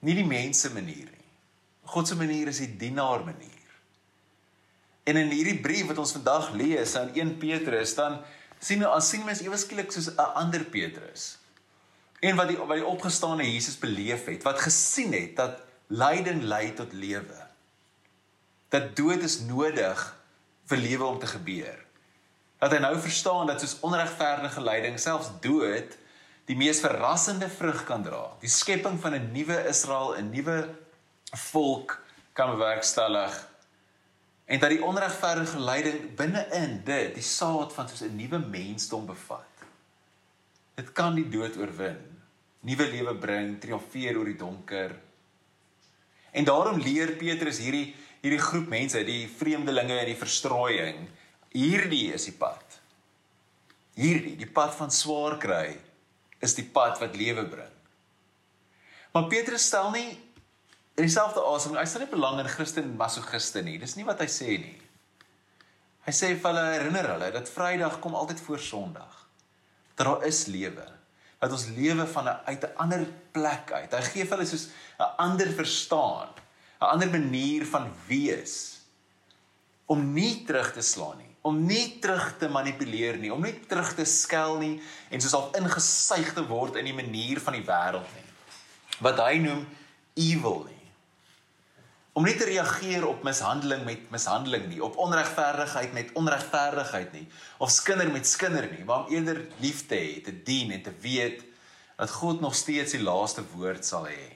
Nie 0.00 0.14
die 0.16 0.26
mense 0.26 0.72
manier 0.72 1.08
nie. 1.08 1.26
God 1.90 2.08
se 2.08 2.16
manier 2.16 2.48
is 2.48 2.60
die 2.62 2.76
dienaar 2.80 3.24
manier. 3.24 3.56
En 5.08 5.16
in 5.16 5.32
hierdie 5.32 5.58
brief 5.60 5.88
wat 5.90 5.98
ons 5.98 6.14
vandag 6.14 6.52
lees 6.54 6.94
aan 6.96 7.12
1 7.16 7.36
Petrus, 7.40 7.94
dan 7.98 8.20
sien 8.60 8.84
ons 8.86 9.08
sien 9.08 9.24
mens 9.26 9.42
ewe 9.42 9.58
skielik 9.58 9.92
soos 9.92 10.10
'n 10.12 10.32
ander 10.38 10.64
Petrus. 10.64 11.38
En 12.20 12.36
wat 12.36 12.48
die 12.48 12.58
wat 12.58 12.76
die 12.76 12.86
opgestane 12.86 13.44
Jesus 13.48 13.78
beleef 13.78 14.26
het, 14.28 14.42
wat 14.44 14.60
gesien 14.60 15.12
het 15.12 15.36
dat 15.36 15.62
lyding 15.88 16.42
lei 16.42 16.72
tot 16.74 16.92
lewe. 16.92 17.46
Dat 18.68 18.96
dood 18.96 19.22
is 19.22 19.40
nodig 19.40 20.16
vir 20.66 20.78
lewe 20.78 21.04
om 21.04 21.18
te 21.18 21.26
gebeur. 21.26 21.78
Dat 22.60 22.74
hy 22.74 22.78
nou 22.82 22.94
verstaan 23.00 23.48
dat 23.48 23.62
soos 23.62 23.78
onregverdige 23.86 24.62
lyding, 24.62 24.98
selfs 25.00 25.32
dood 25.40 25.96
die 26.50 26.56
mees 26.58 26.80
verrassende 26.82 27.48
vrug 27.48 27.84
kan 27.88 28.02
dra. 28.04 28.24
Die 28.42 28.50
skepping 28.50 28.98
van 29.00 29.14
'n 29.14 29.32
nuwe 29.32 29.64
Israel, 29.68 30.16
'n 30.18 30.30
nuwe 30.30 30.68
volk 31.32 32.02
kan 32.32 32.50
bewerkstellig 32.50 33.48
en 34.50 34.58
dat 34.58 34.72
die 34.72 34.82
onregverdige 34.82 35.60
leiding 35.62 36.14
binne-in 36.18 36.80
dit 36.84 37.14
die 37.14 37.22
saad 37.22 37.72
van 37.72 37.88
soos 37.88 38.02
'n 38.02 38.16
nuwe 38.16 38.38
mensdom 38.38 39.06
bevat. 39.06 39.64
Dit 40.74 40.92
kan 40.92 41.14
die 41.14 41.28
dood 41.28 41.56
oorwin, 41.56 42.00
nuwe 42.60 42.86
lewe 42.90 43.14
bring, 43.14 43.60
triomfeer 43.60 44.18
oor 44.18 44.24
die 44.24 44.36
donker. 44.36 44.96
En 46.30 46.44
daarom 46.44 46.80
leer 46.80 47.10
Petrus 47.10 47.58
hierdie 47.58 47.94
hierdie 48.20 48.42
groep 48.42 48.68
mense, 48.68 49.04
die 49.04 49.28
vreemdelinge 49.28 49.98
en 49.98 50.06
die 50.06 50.16
verstrooiing, 50.16 51.08
hierdie 51.54 52.12
is 52.14 52.26
die 52.28 52.36
pad. 52.36 52.78
Hierdie, 53.98 54.36
die 54.38 54.48
pad 54.48 54.74
van 54.78 54.92
swaar 54.94 55.36
kry, 55.42 55.74
is 56.40 56.54
die 56.56 56.64
pad 56.64 57.00
wat 57.02 57.16
lewe 57.18 57.44
bring. 57.50 57.76
Maar 59.10 59.26
Petrus 59.30 59.66
stel 59.66 59.90
nie 59.94 60.08
in 60.94 61.06
dieselfde 61.06 61.42
asem, 61.48 61.74
hy 61.78 61.86
stel 61.88 62.04
nie 62.04 62.12
belang 62.12 62.38
in 62.42 62.50
Christen 62.50 62.94
masogiste 62.98 63.62
nie. 63.64 63.78
Dis 63.80 63.96
nie 63.96 64.06
wat 64.06 64.20
hy 64.22 64.28
sê 64.30 64.56
nie. 64.60 64.76
Hy 66.06 66.12
sê 66.16 66.32
vir 66.34 66.48
hulle 66.48 66.64
herinner 66.74 67.08
hulle 67.14 67.30
dat 67.34 67.50
Vrydag 67.50 67.98
kom 68.04 68.16
altyd 68.18 68.40
voor 68.44 68.62
Sondag. 68.62 69.16
Dat 69.96 70.06
daar 70.08 70.26
is 70.28 70.46
lewe. 70.48 70.86
Dat 71.40 71.54
ons 71.56 71.70
lewe 71.76 72.06
van 72.06 72.28
'n 72.28 72.40
uit 72.46 72.64
'n 72.64 72.76
ander 72.76 73.06
plek 73.32 73.72
uit. 73.72 73.92
Hy 73.92 74.02
gee 74.12 74.24
vir 74.24 74.36
hulle 74.38 74.46
soos 74.48 74.68
'n 74.98 75.10
ander 75.18 75.48
verstaan, 75.48 76.28
'n 76.80 76.92
ander 76.92 77.10
manier 77.10 77.66
van 77.66 77.90
wees 78.06 78.80
om 79.86 80.12
nie 80.12 80.44
terug 80.46 80.72
te 80.72 80.82
slaan 80.82 81.18
nie 81.18 81.29
om 81.42 81.60
nie 81.64 81.98
terug 82.02 82.34
te 82.38 82.48
manipuleer 82.52 83.16
nie, 83.20 83.30
om 83.32 83.40
nie 83.44 83.54
terug 83.68 83.94
te 83.96 84.04
skel 84.08 84.58
nie 84.60 84.74
en 85.08 85.22
soos 85.22 85.36
al 85.36 85.48
ingesuig 85.60 86.34
te 86.36 86.44
word 86.48 86.76
in 86.80 86.90
die 86.90 86.96
manier 86.96 87.40
van 87.40 87.56
die 87.56 87.64
wêreld 87.64 88.10
nie. 88.16 88.26
Wat 89.00 89.22
hy 89.24 89.38
noem 89.40 89.62
evil 90.20 90.64
nie. 90.66 90.76
Om 92.18 92.26
nie 92.26 92.34
te 92.36 92.48
reageer 92.48 93.06
op 93.08 93.22
mishandeling 93.24 93.86
met 93.86 94.10
mishandeling 94.12 94.66
nie, 94.68 94.82
op 94.84 94.98
onregverdigheid 95.00 95.94
met 95.96 96.10
onregverdigheid 96.18 97.14
nie, 97.16 97.24
of 97.62 97.72
skinder 97.72 98.10
met 98.12 98.28
skinder 98.28 98.66
nie, 98.68 98.82
maar 98.84 99.06
om 99.06 99.14
eerder 99.14 99.46
lief 99.62 99.86
te 99.88 99.96
hê, 99.96 100.18
te 100.26 100.34
dien 100.44 100.74
en 100.74 100.84
te 100.84 100.92
weet 101.00 101.46
dat 101.96 102.12
God 102.18 102.42
nog 102.44 102.56
steeds 102.58 102.96
die 102.96 103.02
laaste 103.04 103.44
woord 103.54 103.86
sal 103.86 104.10
hê. 104.10 104.34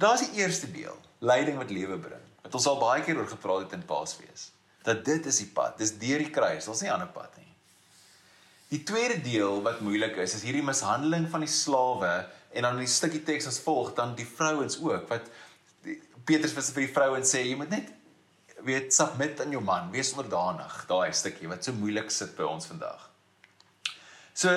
Daar's 0.00 0.24
die 0.24 0.42
eerste 0.42 0.66
deel, 0.74 0.96
leiding 1.22 1.60
wat 1.60 1.70
lewe 1.70 2.00
bring. 2.00 2.26
Wat 2.42 2.56
ons 2.58 2.66
al 2.66 2.80
baie 2.80 3.04
keer 3.06 3.20
oor 3.20 3.30
gepraat 3.30 3.68
het 3.68 3.78
in 3.78 3.86
Paasfees 3.86 4.50
dat 4.84 5.04
dit 5.06 5.26
is 5.26 5.40
die 5.40 5.50
pad. 5.56 5.78
Dis 5.80 5.94
deur 5.98 6.20
die 6.20 6.30
kruis. 6.32 6.68
Daar's 6.68 6.84
nie 6.84 6.92
ander 6.92 7.10
pad 7.12 7.32
nie. 7.40 7.50
Die 8.74 8.82
tweede 8.86 9.20
deel 9.24 9.62
wat 9.64 9.82
moeilik 9.84 10.16
is, 10.22 10.36
is 10.38 10.44
hierdie 10.46 10.64
mishandeling 10.64 11.28
van 11.30 11.44
die 11.44 11.50
slawe 11.50 12.12
en 12.54 12.66
dan 12.66 12.78
in 12.78 12.86
die 12.86 12.90
stukkie 12.90 13.22
teks 13.26 13.48
as 13.50 13.60
volg 13.62 13.92
dan 13.96 14.14
die 14.18 14.26
vrouens 14.26 14.78
ook 14.82 15.08
wat 15.10 15.28
Petrus 16.24 16.54
vir 16.56 16.86
die 16.86 16.92
vrouens 16.92 17.30
sê 17.34 17.42
jy 17.44 17.58
moet 17.60 17.72
net 17.74 17.92
weet 18.64 18.94
submit 18.96 19.40
aan 19.42 19.52
jou 19.52 19.60
man, 19.60 19.90
wees 19.92 20.14
onderdanig. 20.14 20.76
Daai 20.88 21.12
stukkie 21.12 21.50
wat 21.50 21.66
so 21.66 21.76
moeilik 21.76 22.08
sit 22.12 22.32
by 22.38 22.46
ons 22.48 22.68
vandag. 22.70 23.02
So 24.32 24.54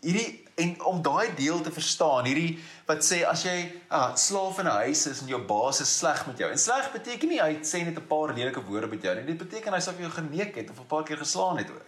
hierdie 0.00 0.44
en 0.60 0.74
om 0.84 1.02
daai 1.02 1.34
deel 1.36 1.60
te 1.60 1.72
verstaan, 1.72 2.26
hierdie 2.28 2.58
wat 2.88 3.04
sê 3.04 3.22
as 3.26 3.44
jy 3.44 3.56
'n 3.64 3.72
ah, 3.88 4.16
slaaf 4.16 4.58
in 4.58 4.66
'n 4.66 4.80
huis 4.84 5.06
is 5.06 5.20
en 5.20 5.28
jou 5.28 5.40
baas 5.40 5.80
is 5.80 5.98
sleg 5.98 6.26
met 6.26 6.38
jou. 6.38 6.50
En 6.50 6.58
sleg 6.58 6.92
beteken 6.92 7.28
nie 7.28 7.40
hy 7.40 7.60
sê 7.62 7.84
net 7.84 7.96
'n 7.96 8.06
paar 8.06 8.34
lelike 8.34 8.64
woorde 8.64 8.86
met 8.86 9.02
jou 9.02 9.14
nie. 9.14 9.24
Dit 9.24 9.38
beteken 9.38 9.72
hy 9.72 9.80
sou 9.80 9.94
jou 9.98 10.10
geneek 10.10 10.54
het 10.56 10.70
of 10.70 10.80
'n 10.80 10.86
paar 10.86 11.04
keer 11.04 11.18
geslaan 11.18 11.58
het 11.58 11.70
ook. 11.70 11.86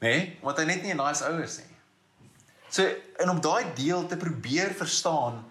Nee, 0.00 0.38
want 0.42 0.56
hy 0.56 0.64
net 0.64 0.82
nie 0.82 0.92
'n 0.92 0.96
nice 0.96 1.24
ouers 1.24 1.58
nie. 1.58 1.76
So 2.70 2.82
en 3.18 3.30
om 3.30 3.40
daai 3.40 3.74
deel 3.74 4.06
te 4.06 4.16
probeer 4.16 4.74
verstaan 4.74 5.44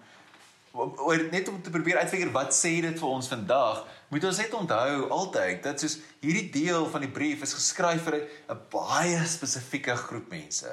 oor 0.72 1.22
net 1.30 1.48
om 1.48 1.62
te 1.62 1.70
probeer 1.70 1.98
uitfigure 1.98 2.30
wat 2.34 2.54
sê 2.54 2.76
dit 2.84 2.98
vir 2.98 3.08
ons 3.08 3.28
vandag, 3.28 3.82
moet 4.10 4.24
ons 4.24 4.38
net 4.42 4.54
onthou 4.54 5.08
altyd 5.14 5.62
dat 5.62 5.82
soos 5.82 5.98
hierdie 6.22 6.50
deel 6.54 6.86
van 6.90 7.04
die 7.04 7.10
brief 7.10 7.42
is 7.46 7.54
geskryf 7.58 8.06
vir 8.06 8.16
'n 8.20 8.60
baie 8.70 9.26
spesifieke 9.26 9.96
groep 9.96 10.30
mense. 10.30 10.70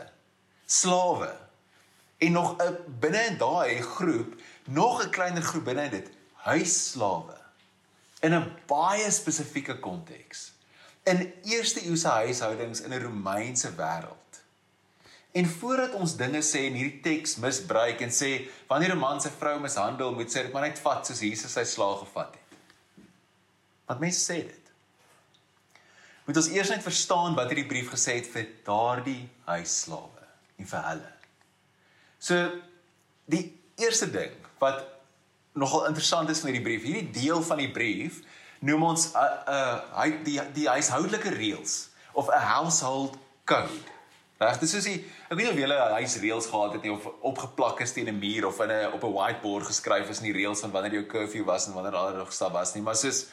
Slawe. 0.66 1.32
En 2.18 2.32
nog 2.32 2.58
'n 2.62 2.78
binne 3.00 3.26
in 3.26 3.38
daai 3.38 3.82
groep, 3.82 4.36
nog 4.66 5.04
'n 5.04 5.10
kleiner 5.10 5.42
groep 5.42 5.66
binne 5.66 5.84
in 5.84 5.92
dit, 5.92 6.10
huisslawe. 6.34 7.38
In 8.22 8.34
'n 8.34 8.52
baie 8.66 9.12
spesifieke 9.12 9.80
konteks. 9.80 10.52
In 11.04 11.34
eerste 11.44 11.82
eeuse 11.86 12.08
huishoudings 12.08 12.82
in 12.82 12.94
'n 12.94 13.02
Romeinse 13.02 13.72
wêreld. 13.76 14.27
En 15.38 15.46
voordat 15.46 15.94
ons 15.94 16.16
dinge 16.18 16.42
sê 16.42 16.64
en 16.68 16.78
hierdie 16.78 17.02
teks 17.06 17.36
misbruik 17.44 18.02
en 18.02 18.14
sê 18.14 18.30
wanneer 18.70 18.96
'n 18.96 19.00
man 19.00 19.22
sy 19.22 19.30
vrou 19.30 19.60
mishandel, 19.60 20.16
moet 20.16 20.32
sy 20.32 20.44
dit 20.44 20.54
maar 20.54 20.66
net 20.66 20.80
vat 20.80 21.06
soos 21.06 21.22
Jesus 21.22 21.54
sy 21.54 21.64
slaag 21.64 22.00
gevat 22.00 22.34
het. 22.34 22.58
Want 23.86 24.00
mense 24.00 24.22
sê 24.32 24.38
dit. 24.48 24.66
Moet 26.26 26.38
ons 26.38 26.50
eers 26.50 26.70
net 26.70 26.84
verstaan 26.84 27.36
wat 27.36 27.52
hierdie 27.52 27.68
brief 27.68 27.92
gesê 27.94 28.18
het 28.18 28.28
vir 28.28 28.48
daardie 28.66 29.30
huisslawe 29.46 30.26
en 30.58 30.66
vir 30.66 30.82
hulle. 30.90 31.12
So 32.20 32.52
die 33.26 33.44
eerste 33.78 34.10
ding 34.12 34.34
wat 34.60 34.84
nogal 35.54 35.86
interessant 35.86 36.30
is 36.30 36.40
van 36.40 36.52
hierdie 36.52 36.66
brief, 36.66 36.84
hierdie 36.84 37.12
deel 37.22 37.44
van 37.44 37.58
die 37.58 37.72
brief 37.72 38.24
noem 38.60 38.84
ons 38.84 39.14
'n 39.14 39.18
uh, 39.18 39.80
uh, 39.94 40.24
die 40.24 40.42
die 40.54 40.68
huishoudelike 40.68 41.30
reëls 41.30 41.90
of 42.14 42.28
'n 42.28 42.42
household 42.42 43.18
code. 43.46 43.97
Reg, 44.38 44.60
dis 44.62 44.70
soos 44.76 44.86
die 44.86 45.00
ek 45.02 45.34
weet 45.34 45.48
nie 45.48 45.54
of 45.54 45.60
julle 45.64 45.78
huis 45.98 46.16
reëls 46.22 46.48
gehad 46.52 46.76
het 46.78 46.84
nie 46.86 46.92
of 46.94 47.06
opgeplak 47.26 47.80
is 47.82 47.94
teen 47.96 48.10
'n 48.12 48.20
muur 48.20 48.46
of 48.46 48.60
in 48.62 48.72
'n 48.72 48.94
op 48.94 49.04
'n 49.04 49.14
whiteboard 49.14 49.66
geskryf 49.66 50.10
is 50.10 50.20
in 50.22 50.30
die 50.32 50.38
reëls 50.38 50.62
van 50.62 50.72
wanneer 50.72 50.94
jou 50.94 51.06
curfew 51.06 51.46
was 51.46 51.66
en 51.68 51.74
wanneer 51.74 51.96
ander 51.96 52.18
nog 52.18 52.34
stap 52.34 52.54
was 52.54 52.76
nie, 52.76 52.84
maar 52.84 52.96
soos 52.96 53.26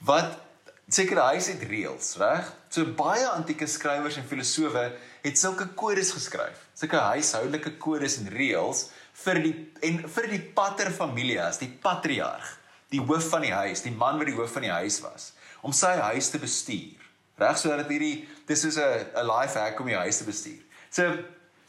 wat 0.00 0.40
sekere 0.88 1.20
huise 1.20 1.52
het 1.52 1.62
reëls, 1.62 2.16
reg? 2.16 2.52
So 2.68 2.84
baie 2.84 3.26
antieke 3.28 3.66
skrywers 3.66 4.16
en 4.16 4.26
filosowe 4.26 4.92
het 5.22 5.38
sulke 5.38 5.68
kodes 5.74 6.10
geskryf. 6.10 6.66
Sulke 6.74 6.96
huishoudelike 6.96 7.78
kodes 7.78 8.18
en 8.18 8.28
reëls 8.28 8.90
vir 9.24 9.40
die 9.42 9.54
en 9.82 10.02
vir 10.08 10.28
die 10.28 10.40
pater 10.40 10.90
familias, 10.90 11.58
die 11.58 11.70
patriarg, 11.70 12.58
die 12.90 13.00
hoof 13.00 13.28
van 13.30 13.42
die 13.42 13.54
huis, 13.54 13.82
die 13.82 13.94
man 13.94 14.18
wat 14.18 14.26
die 14.26 14.34
hoof 14.34 14.52
van 14.52 14.62
die 14.62 14.74
huis 14.74 15.00
was, 15.00 15.32
om 15.62 15.72
sy 15.72 15.94
huis 16.10 16.30
te 16.30 16.38
bestuur. 16.38 17.03
Reg 17.40 17.58
sodat 17.58 17.88
hierdie 17.90 18.28
dis 18.46 18.60
soos 18.60 18.76
'n 18.78 19.06
'n 19.16 19.26
life 19.26 19.58
hack 19.58 19.80
om 19.80 19.88
jou 19.88 20.00
huis 20.00 20.18
te 20.18 20.24
bestuur. 20.24 20.62
So 20.90 21.02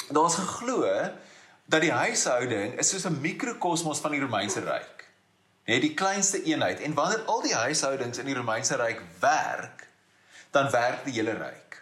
daar's 0.09 0.35
geglo 0.35 0.85
dat 1.65 1.81
die 1.81 1.91
huishouding 1.91 2.77
is 2.79 2.89
soos 2.89 3.05
'n 3.05 3.21
mikrokosmos 3.21 3.99
van 3.99 4.11
die 4.11 4.21
Romeinse 4.21 4.59
ryk. 4.59 5.05
Net 5.65 5.81
die 5.81 5.93
kleinste 5.93 6.43
eenheid 6.43 6.79
en 6.79 6.93
wanneer 6.93 7.25
al 7.25 7.41
die 7.41 7.55
huishoudings 7.55 8.17
in 8.17 8.25
die 8.25 8.35
Romeinse 8.35 8.75
ryk 8.75 9.01
werk, 9.19 9.87
dan 10.51 10.69
werk 10.71 11.05
die 11.05 11.13
hele 11.13 11.33
ryk. 11.33 11.81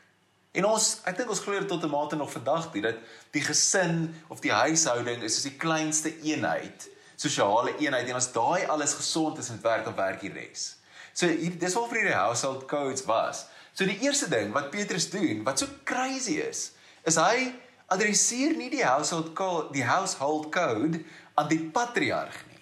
En 0.54 0.66
ons 0.66 1.02
ek 1.10 1.18
dink 1.18 1.30
ons 1.30 1.40
glo 1.40 1.66
tot 1.66 1.84
'n 1.84 1.90
mate 1.90 2.16
nog 2.16 2.32
vandag 2.32 2.72
dit 2.72 2.84
dat 2.84 2.96
die 3.32 3.42
gesin 3.42 4.16
of 4.30 4.40
die 4.40 4.52
huishouding 4.52 5.24
is 5.24 5.34
soos 5.34 5.50
die 5.50 5.58
kleinste 5.58 6.22
eenheid, 6.22 6.90
sosiale 7.16 7.75
eenheid 7.78 8.08
en 8.08 8.16
as 8.16 8.32
daai 8.32 8.66
alles 8.66 8.94
gesond 8.94 9.38
is 9.38 9.50
en 9.50 9.62
werk 9.62 9.84
dan 9.86 9.96
werk 9.96 10.20
die 10.20 10.32
res. 10.32 10.75
So 11.13 11.28
hier 11.28 11.58
dis 11.60 11.75
al 11.75 11.88
vir 11.88 11.98
hierdie 11.98 12.18
household 12.18 12.66
codes 12.66 13.06
was. 13.06 13.46
So 13.74 13.86
die 13.89 14.00
eerste 14.06 14.30
ding 14.30 14.53
wat 14.53 14.70
Petrus 14.72 15.10
doen, 15.10 15.44
wat 15.44 15.60
so 15.60 15.68
crazy 15.84 16.38
is, 16.42 16.72
is 17.03 17.18
hy 17.18 17.53
adresseer 17.94 18.56
nie 18.58 18.70
die 18.74 18.86
household 18.86 19.34
code, 19.38 19.72
die 19.74 19.86
household 19.86 20.51
code 20.53 21.01
aan 21.34 21.50
die 21.50 21.62
patriarg 21.74 22.36
nie. 22.50 22.62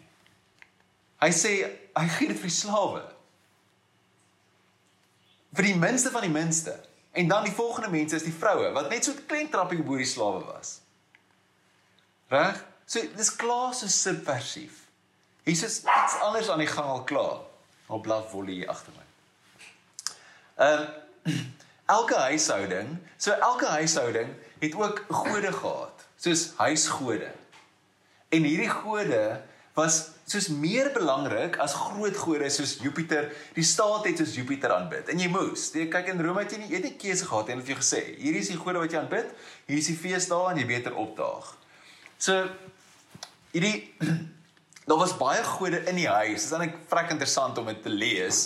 Hy 1.22 1.32
sê 1.36 1.52
hy 1.98 2.06
gee 2.16 2.32
dit 2.32 2.40
vir 2.40 2.50
die 2.50 2.56
slawe. 2.56 3.04
Vir 5.52 5.68
die 5.68 5.78
minste 5.78 6.14
van 6.14 6.24
die 6.26 6.34
minste. 6.34 6.78
En 7.12 7.28
dan 7.28 7.44
die 7.44 7.54
volgende 7.54 7.92
mense 7.92 8.16
is 8.16 8.24
die 8.24 8.36
vroue 8.36 8.72
wat 8.72 8.90
net 8.90 9.04
so 9.04 9.12
'n 9.12 9.26
klein 9.28 9.50
trappie 9.52 9.84
bo 9.84 10.00
die 10.00 10.08
slawe 10.08 10.46
was. 10.48 10.80
Reg? 12.32 12.64
So 12.86 13.04
dis 13.16 13.36
klaar 13.36 13.74
so 13.74 13.88
subversief. 13.88 14.88
Jesus 15.44 15.82
iets 15.84 16.16
anders 16.22 16.50
aan 16.50 16.64
die 16.64 16.68
gang 16.68 16.88
al 16.88 17.04
klaar. 17.04 17.42
Op 17.88 18.02
blaf 18.02 18.30
volle 18.32 18.68
agter 18.68 18.94
my. 18.96 19.06
Ehm 20.56 20.82
uh, 20.82 21.01
elke 21.98 22.18
huishouding, 22.30 22.96
so 23.18 23.32
elke 23.32 23.70
huishouding 23.76 24.34
het 24.62 24.76
ook 24.76 25.06
gode 25.10 25.52
gehad, 25.54 26.06
soos 26.22 26.52
huisgode. 26.62 27.32
En 28.32 28.46
hierdie 28.48 28.70
gode 28.72 29.42
was 29.76 30.02
soos 30.28 30.48
meer 30.52 30.92
belangrik 30.96 31.58
as 31.64 31.74
groot 31.76 32.16
gode 32.18 32.50
soos 32.52 32.78
Jupiter. 32.84 33.30
Die 33.56 33.66
staat 33.66 34.06
het 34.08 34.20
soos 34.22 34.36
Jupiter 34.36 34.74
aanbid. 34.76 35.10
En 35.12 35.20
jy 35.20 35.30
moes, 35.32 35.70
jy 35.76 35.88
kyk 35.92 36.12
in 36.14 36.22
Rome 36.24 36.44
het 36.44 36.56
jy 36.56 36.62
nie 36.62 36.72
eet 36.76 36.86
nie 36.88 36.94
keuse 37.00 37.28
gehad 37.28 37.52
en 37.52 37.64
het 37.64 37.72
jy 37.72 37.78
gesê, 37.80 38.02
hier 38.20 38.38
is 38.40 38.52
die 38.52 38.60
gode 38.60 38.84
wat 38.84 38.94
jy 38.94 39.02
aanbid, 39.02 39.32
hier 39.68 39.82
is 39.82 39.90
die 39.92 39.98
feesdae 40.00 40.52
en 40.52 40.62
jy 40.62 40.68
beter 40.70 40.96
opdaag. 41.00 41.50
So 42.22 42.46
hierdie 43.56 43.92
daar 44.88 45.00
was 45.00 45.18
baie 45.20 45.44
gode 45.58 45.84
in 45.90 46.00
die 46.00 46.10
huis. 46.10 46.36
Dit 46.36 46.48
is 46.48 46.52
dan 46.56 46.68
ek 46.68 46.80
vrek 46.92 47.14
interessant 47.16 47.60
om 47.62 47.72
dit 47.72 47.84
te 47.84 47.94
lees. 47.94 48.44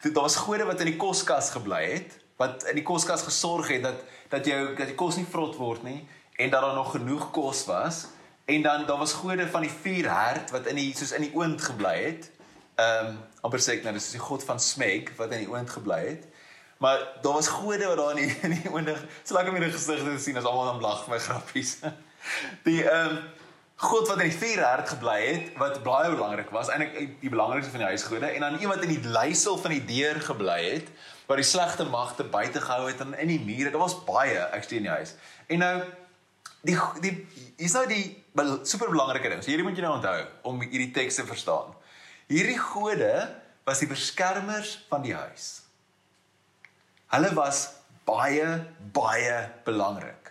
Toe 0.00 0.12
daar 0.12 0.28
was 0.28 0.36
gode 0.36 0.64
wat 0.64 0.80
in 0.80 0.92
die 0.92 1.00
koskas 1.00 1.50
gebly 1.56 1.82
het 1.92 2.18
wat 2.36 2.66
in 2.68 2.76
die 2.76 2.84
koskas 2.84 3.22
gesorg 3.24 3.68
het 3.72 3.82
dat 3.82 4.02
dat 4.28 4.46
jou 4.46 4.74
dat 4.76 4.90
die 4.90 4.98
kos 4.98 5.16
nie 5.16 5.28
vrot 5.30 5.56
word 5.56 5.82
nie 5.86 6.02
en 6.36 6.50
dat 6.50 6.60
daar 6.60 6.74
nog 6.74 6.90
genoeg 6.92 7.30
kos 7.30 7.64
was 7.70 8.06
en 8.46 8.62
dan 8.62 8.86
daar 8.86 8.98
was 8.98 9.12
gode 9.12 9.48
van 9.48 9.60
die 9.60 9.72
vuur 9.82 10.10
hert 10.10 10.50
wat 10.50 10.66
in 10.66 10.76
die 10.76 10.90
soos 10.96 11.12
in 11.12 11.26
die 11.26 11.34
oond 11.34 11.62
gebly 11.62 11.96
het. 12.02 12.30
Ehm 12.76 13.06
um, 13.06 13.18
amper 13.40 13.62
sê 13.62 13.78
ek 13.78 13.86
nou 13.86 13.94
dis 13.96 14.10
die 14.12 14.20
god 14.22 14.44
van 14.44 14.60
Smeg 14.60 15.14
wat 15.16 15.32
in 15.32 15.46
die 15.46 15.50
oond 15.50 15.70
gebly 15.70 16.02
het. 16.04 16.26
Maar 16.82 17.00
daar 17.22 17.38
was 17.38 17.48
gode 17.48 17.86
wat 17.86 17.96
daar 17.96 18.18
in 18.18 18.26
die, 18.26 18.36
in 18.42 18.54
die 18.60 18.72
oondig 18.72 19.00
so 19.24 19.34
lekker 19.34 19.52
met 19.52 19.64
die 19.64 19.72
gesigte 19.72 20.12
te 20.12 20.22
sien 20.22 20.36
as 20.36 20.44
almal 20.44 20.74
dan 20.74 20.84
lag 20.84 21.06
my 21.08 21.18
grappies. 21.18 21.78
Die 22.66 22.82
ehm 22.82 23.16
um, 23.16 23.18
God 23.76 24.08
wat 24.08 24.22
in 24.24 24.30
die 24.30 24.38
vuur 24.38 24.62
hert 24.64 24.88
gebly 24.88 25.16
het 25.20 25.56
wat 25.60 25.82
baie 25.84 26.08
belangrik 26.08 26.48
was 26.54 26.70
eintlik 26.72 27.18
die 27.20 27.32
belangrikste 27.32 27.74
van 27.74 27.82
die 27.82 27.90
huisgode 27.92 28.30
en 28.30 28.44
dan 28.46 28.56
iemand 28.62 28.86
in 28.86 28.94
die 28.94 29.10
leisel 29.12 29.58
van 29.60 29.74
die 29.74 29.82
deur 29.84 30.20
gebly 30.24 30.60
het 30.64 30.88
wat 31.28 31.36
die 31.42 31.44
slegte 31.44 31.84
magte 31.84 32.24
buite 32.24 32.62
gehou 32.64 32.86
het 32.88 33.02
en 33.04 33.12
in 33.20 33.34
die 33.34 33.42
mure 33.44 33.74
daar 33.74 33.82
was 33.82 33.98
baie 34.08 34.38
ek 34.56 34.64
steun 34.64 34.80
in 34.80 34.88
die 34.88 34.94
huis. 34.94 35.12
En 35.52 35.60
nou 35.60 35.74
die 36.64 36.76
die 37.04 37.12
hier's 37.60 37.76
nou 37.76 37.84
die 37.90 38.04
super 38.64 38.88
belangrike 38.88 39.28
ding 39.28 39.44
so 39.44 39.52
hierdie 39.52 39.66
moet 39.66 39.76
jy 39.76 39.84
nou 39.84 39.98
onthou 39.98 40.16
om 40.48 40.64
hierdie 40.64 40.92
teks 40.96 41.20
te 41.20 41.26
verstaan. 41.28 41.76
Hierdie 42.32 42.58
gode 42.58 43.12
was 43.68 43.82
die 43.84 43.90
beskermers 43.90 44.78
van 44.88 45.04
die 45.04 45.14
huis. 45.14 45.50
Hulle 47.12 47.34
was 47.36 47.66
baie 48.08 48.48
baie 48.96 49.36
belangrik 49.68 50.25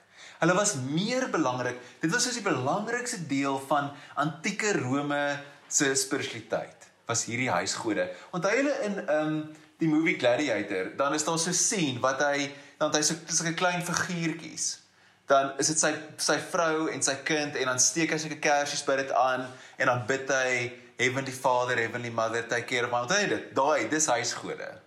Hulle 0.46 0.58
was 0.58 0.76
meer 0.78 1.26
belangrik. 1.34 1.80
Dit 2.04 2.12
was 2.14 2.28
soos 2.28 2.36
die 2.38 2.46
belangrikste 2.46 3.18
deel 3.26 3.56
van 3.66 3.88
antieke 4.22 4.76
Rome 4.78 5.40
se 5.68 5.88
spiritualiteit. 5.98 6.86
Was 7.10 7.24
hierdie 7.26 7.50
huisgode. 7.50 8.06
Onthou 8.30 8.52
julle 8.54 8.76
in 8.86 9.00
um 9.10 9.40
die 9.82 9.90
movie 9.90 10.14
Gladiator, 10.22 10.92
dan 11.00 11.18
is 11.18 11.26
daar 11.26 11.40
so 11.42 11.50
'n 11.50 11.58
scene 11.58 12.00
wat 12.00 12.22
hy 12.22 12.54
dan 12.78 12.94
hy 12.94 13.02
so 13.02 13.16
'n 13.44 13.58
klein 13.58 13.82
figuurtjies. 13.82 14.80
Dan 15.26 15.58
is 15.58 15.68
dit 15.68 15.80
sy 15.80 15.94
sy 16.18 16.38
vrou 16.38 16.88
en 16.94 17.02
sy 17.02 17.16
kind 17.26 17.56
en 17.56 17.66
dan 17.66 17.80
steek 17.80 18.12
hy 18.12 18.18
sulke 18.18 18.40
kersies 18.40 18.86
by 18.86 18.96
dit 18.96 19.12
aan 19.12 19.50
en 19.78 19.86
dan 19.86 20.06
bid 20.06 20.30
hy 20.30 20.72
Heavenly 20.98 21.32
Father, 21.32 21.76
Heavenly 21.76 22.10
Mother, 22.10 22.48
take 22.48 22.68
care 22.68 22.86
of 22.86 22.92
my. 22.92 23.02
Onthou 23.02 23.28
dit. 23.28 23.56
Daai, 23.56 23.90
dis 23.90 24.06
huisgode. 24.06 24.85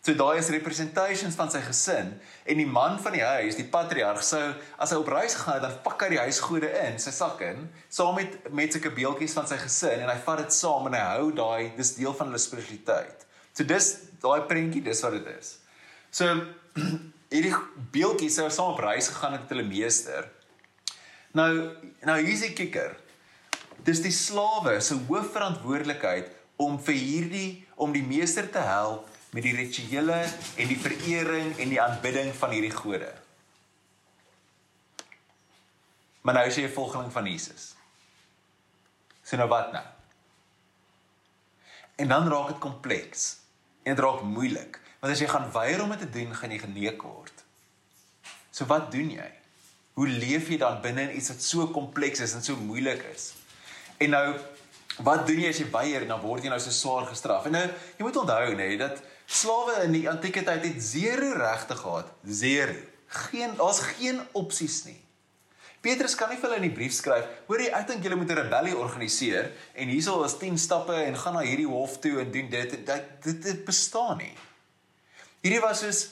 So 0.00 0.14
daai 0.16 0.38
is 0.40 0.48
representations 0.48 1.34
van 1.36 1.50
sy 1.52 1.60
gesin 1.60 2.14
en 2.48 2.60
die 2.60 2.68
man 2.68 2.96
van 3.04 3.12
die 3.12 3.24
huis, 3.24 3.58
die 3.58 3.66
patriarg, 3.68 4.22
sou 4.24 4.40
as 4.80 4.94
hy 4.94 4.96
op 4.96 5.10
reis 5.12 5.34
gegaan 5.36 5.58
het, 5.58 5.66
dan 5.66 5.74
pak 5.84 6.06
hy 6.06 6.08
die 6.14 6.22
huisgode 6.22 6.70
in 6.86 6.96
sy 7.02 7.12
sak 7.12 7.42
in, 7.44 7.66
saam 7.92 8.16
met 8.16 8.38
met 8.56 8.72
sulke 8.72 8.94
beeltjies 8.96 9.36
van 9.36 9.50
sy 9.50 9.58
gesin 9.60 10.06
en 10.06 10.08
hy 10.08 10.16
vat 10.24 10.40
dit 10.40 10.56
saam 10.56 10.88
en 10.88 10.96
hy 10.96 11.02
hou 11.10 11.26
daai 11.36 11.76
dis 11.76 11.92
deel 11.98 12.16
van 12.16 12.32
hulle 12.32 12.40
spiritualiteit. 12.40 13.28
So 13.52 13.68
dis 13.68 13.90
daai 14.24 14.48
prentjie, 14.48 14.80
dis 14.88 15.04
wat 15.04 15.18
dit 15.18 15.28
is. 15.34 15.52
So 16.16 16.32
hierdie 17.34 17.52
beeltjies 17.92 18.40
sou 18.40 18.48
saam 18.48 18.72
op 18.78 18.80
reis 18.86 19.12
gegaan 19.12 19.36
het 19.36 19.44
met 19.44 19.52
hulle 19.52 19.68
meester. 19.68 20.32
Nou 21.36 21.52
nou 22.08 22.18
hier's 22.24 22.48
die 22.48 22.54
kikker. 22.56 22.96
Dis 23.84 24.00
die 24.00 24.16
slawe 24.16 24.78
se 24.80 24.96
hoofverantwoordelikheid 25.12 26.32
om 26.60 26.80
vir 26.88 26.96
hierdie 26.96 27.48
om 27.76 27.92
die 27.92 28.04
meester 28.04 28.48
te 28.48 28.64
help 28.64 29.09
met 29.30 29.42
die 29.46 29.54
rituele 29.54 30.20
en 30.56 30.68
die 30.68 30.78
verering 30.78 31.52
en 31.58 31.68
die 31.70 31.80
aanbidding 31.82 32.32
van 32.34 32.54
hierdie 32.54 32.74
gode. 32.74 33.10
Maar 36.20 36.34
nou 36.34 36.46
is 36.46 36.56
jy 36.56 36.66
'n 36.66 36.74
volgeling 36.74 37.12
van 37.12 37.26
Jesus. 37.26 37.74
So 39.22 39.36
nou 39.36 39.48
wat 39.48 39.72
nou? 39.72 39.84
En 41.96 42.08
dan 42.08 42.28
raak 42.28 42.48
dit 42.48 42.58
kompleks 42.58 43.36
en 43.82 43.94
dit 43.94 44.04
raak 44.04 44.22
moeilik, 44.22 44.80
want 45.00 45.12
as 45.12 45.20
jy 45.20 45.28
gaan 45.28 45.52
weier 45.52 45.82
om 45.82 45.88
dit 45.88 45.98
te 45.98 46.10
doen, 46.10 46.34
gaan 46.34 46.50
jy 46.50 46.58
geneek 46.58 47.02
word. 47.02 47.44
So 48.50 48.66
wat 48.66 48.90
doen 48.92 49.10
jy? 49.10 49.30
Hoe 49.92 50.08
leef 50.08 50.48
jy 50.48 50.56
dan 50.56 50.80
binne 50.80 51.02
in 51.02 51.16
iets 51.16 51.28
wat 51.28 51.42
so 51.42 51.66
kompleks 51.68 52.20
is 52.20 52.34
en 52.34 52.42
so 52.42 52.56
moeilik 52.56 53.02
is? 53.14 53.32
En 53.98 54.10
nou 54.10 54.26
wat 55.06 55.26
doen 55.26 55.40
jy 55.40 55.48
as 55.48 55.58
jy 55.58 55.70
weier 55.70 56.02
en 56.02 56.08
dan 56.08 56.20
word 56.20 56.44
jy 56.44 56.52
nou 56.52 56.60
so 56.60 56.70
swaar 56.70 57.06
gestraf? 57.06 57.46
En 57.46 57.52
nou 57.52 57.64
jy 57.66 58.04
moet 58.04 58.16
onthou 58.16 58.54
nê 58.54 58.56
nee, 58.56 58.78
dat 58.80 59.02
Slawe 59.30 59.84
in 59.84 59.94
die 59.94 60.08
antieke 60.10 60.42
tyd 60.42 60.64
het 60.66 60.82
zero 60.82 61.34
regte 61.38 61.76
gehad, 61.78 62.10
zero. 62.26 62.74
Geen 63.30 63.54
daar's 63.58 63.78
geen 63.94 64.18
opsies 64.38 64.82
nie. 64.88 64.98
Petrus 65.80 66.16
kan 66.18 66.28
nie 66.28 66.36
vir 66.36 66.50
hulle 66.50 66.60
in 66.60 66.66
die 66.66 66.76
brief 66.76 66.92
skryf, 66.92 67.28
hoor 67.48 67.62
jy, 67.62 67.70
ek 67.72 67.86
dink 67.88 68.04
julle 68.04 68.18
moet 68.20 68.30
'n 68.34 68.40
rebellie 68.42 68.76
organiseer 68.76 69.52
en 69.74 69.88
hierso 69.88 70.18
is 70.24 70.36
10 70.36 70.58
stappe 70.58 70.92
en 70.92 71.16
gaan 71.16 71.34
na 71.34 71.44
hierdie 71.46 71.68
hof 71.68 71.98
toe 72.04 72.20
en 72.20 72.30
doen 72.30 72.50
dit 72.50 72.70
dit 72.70 72.86
dit, 73.24 73.42
dit 73.42 73.64
bestaan 73.64 74.18
nie. 74.18 74.34
Hierdie 75.40 75.62
was 75.64 75.80
soos 75.80 76.02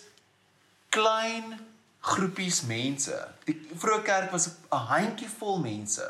klein 0.89 1.59
groepies 2.01 2.63
mense. 2.63 3.19
Die 3.45 3.59
vroeë 3.77 4.03
kerk 4.03 4.33
was 4.33 4.49
'n 4.49 4.77
handjievol 4.95 5.59
mense 5.61 6.07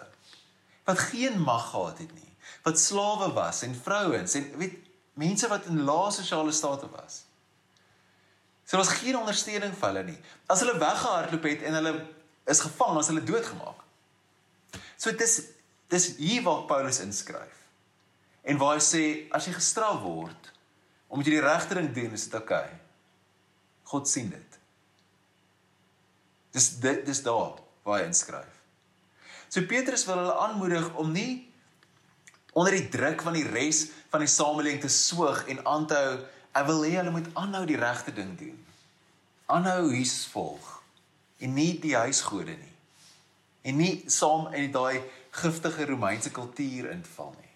wat 0.85 0.99
geen 0.99 1.41
mag 1.41 1.71
gehad 1.71 1.99
het 1.99 2.13
nie, 2.15 2.33
wat 2.63 2.79
slawe 2.79 3.33
was 3.33 3.63
en 3.63 3.75
vrouens 3.75 4.35
en 4.35 4.59
weet 4.59 4.88
mense 5.19 5.49
wat 5.51 5.67
in 5.71 5.83
lae 5.87 6.11
sosiale 6.15 6.53
state 6.55 6.89
was. 6.95 7.25
So 8.65 8.77
daar 8.77 8.85
was 8.85 8.95
geen 9.01 9.17
ondersteuning 9.17 9.75
vir 9.75 9.89
hulle 9.89 10.05
nie. 10.11 10.19
As 10.47 10.61
hulle 10.63 10.77
weggehardloop 10.79 11.47
het 11.49 11.63
en 11.67 11.79
hulle 11.79 11.95
is 12.49 12.61
gevang, 12.61 12.99
as 13.01 13.09
hulle 13.11 13.25
doodgemaak. 13.25 13.81
So 14.97 15.15
dis 15.17 15.41
dis 15.89 16.11
hier 16.19 16.43
waar 16.45 16.67
Paulus 16.69 17.01
inskryf. 17.01 17.65
En 18.45 18.61
waar 18.61 18.77
hy 18.77 18.83
sê 18.85 19.05
as 19.33 19.49
jy 19.49 19.55
gestraf 19.57 20.03
word 20.05 20.53
omdat 21.09 21.31
jy 21.31 21.39
die 21.39 21.47
regte 21.47 21.79
ding 21.79 21.89
doen, 21.97 22.13
is 22.13 22.27
dit 22.29 22.35
oukei. 22.37 22.61
Okay. 22.67 22.79
God 23.89 24.09
sien 24.09 24.29
dit. 24.29 24.59
Dis 26.53 26.69
dit 26.83 27.05
dis 27.09 27.23
daar 27.25 27.57
waar 27.87 28.03
hy 28.03 28.11
inskryf. 28.11 28.59
So 29.49 29.65
Petrus 29.65 30.05
wil 30.05 30.21
hulle 30.21 30.37
aanmoedig 30.45 30.91
om 31.01 31.13
nie 31.13 31.48
onder 32.59 32.75
die 32.75 32.89
druk 32.91 33.23
van 33.23 33.37
die 33.39 33.47
res 33.47 33.85
van 34.11 34.25
die 34.25 34.31
samelewing 34.31 34.81
te 34.83 34.91
soog 34.91 35.45
en 35.53 35.61
aanhou. 35.65 36.19
Ek 36.57 36.67
wil 36.67 36.83
hê 36.87 36.97
hulle 36.97 37.15
moet 37.15 37.29
aanhou 37.39 37.63
die 37.69 37.79
regte 37.79 38.15
ding 38.15 38.33
doen. 38.41 38.57
Aanhou 39.47 39.93
Jesus 39.93 40.27
volg 40.33 40.75
en 41.39 41.55
nie 41.55 41.77
die 41.79 41.95
huisgode 41.95 42.57
nie. 42.59 42.75
En 43.69 43.79
nie 43.79 43.93
saam 44.11 44.49
in 44.59 44.73
daai 44.75 45.05
giftige 45.39 45.87
Romeinse 45.87 46.33
kultuur 46.35 46.91
inval 46.91 47.31
nie. 47.37 47.53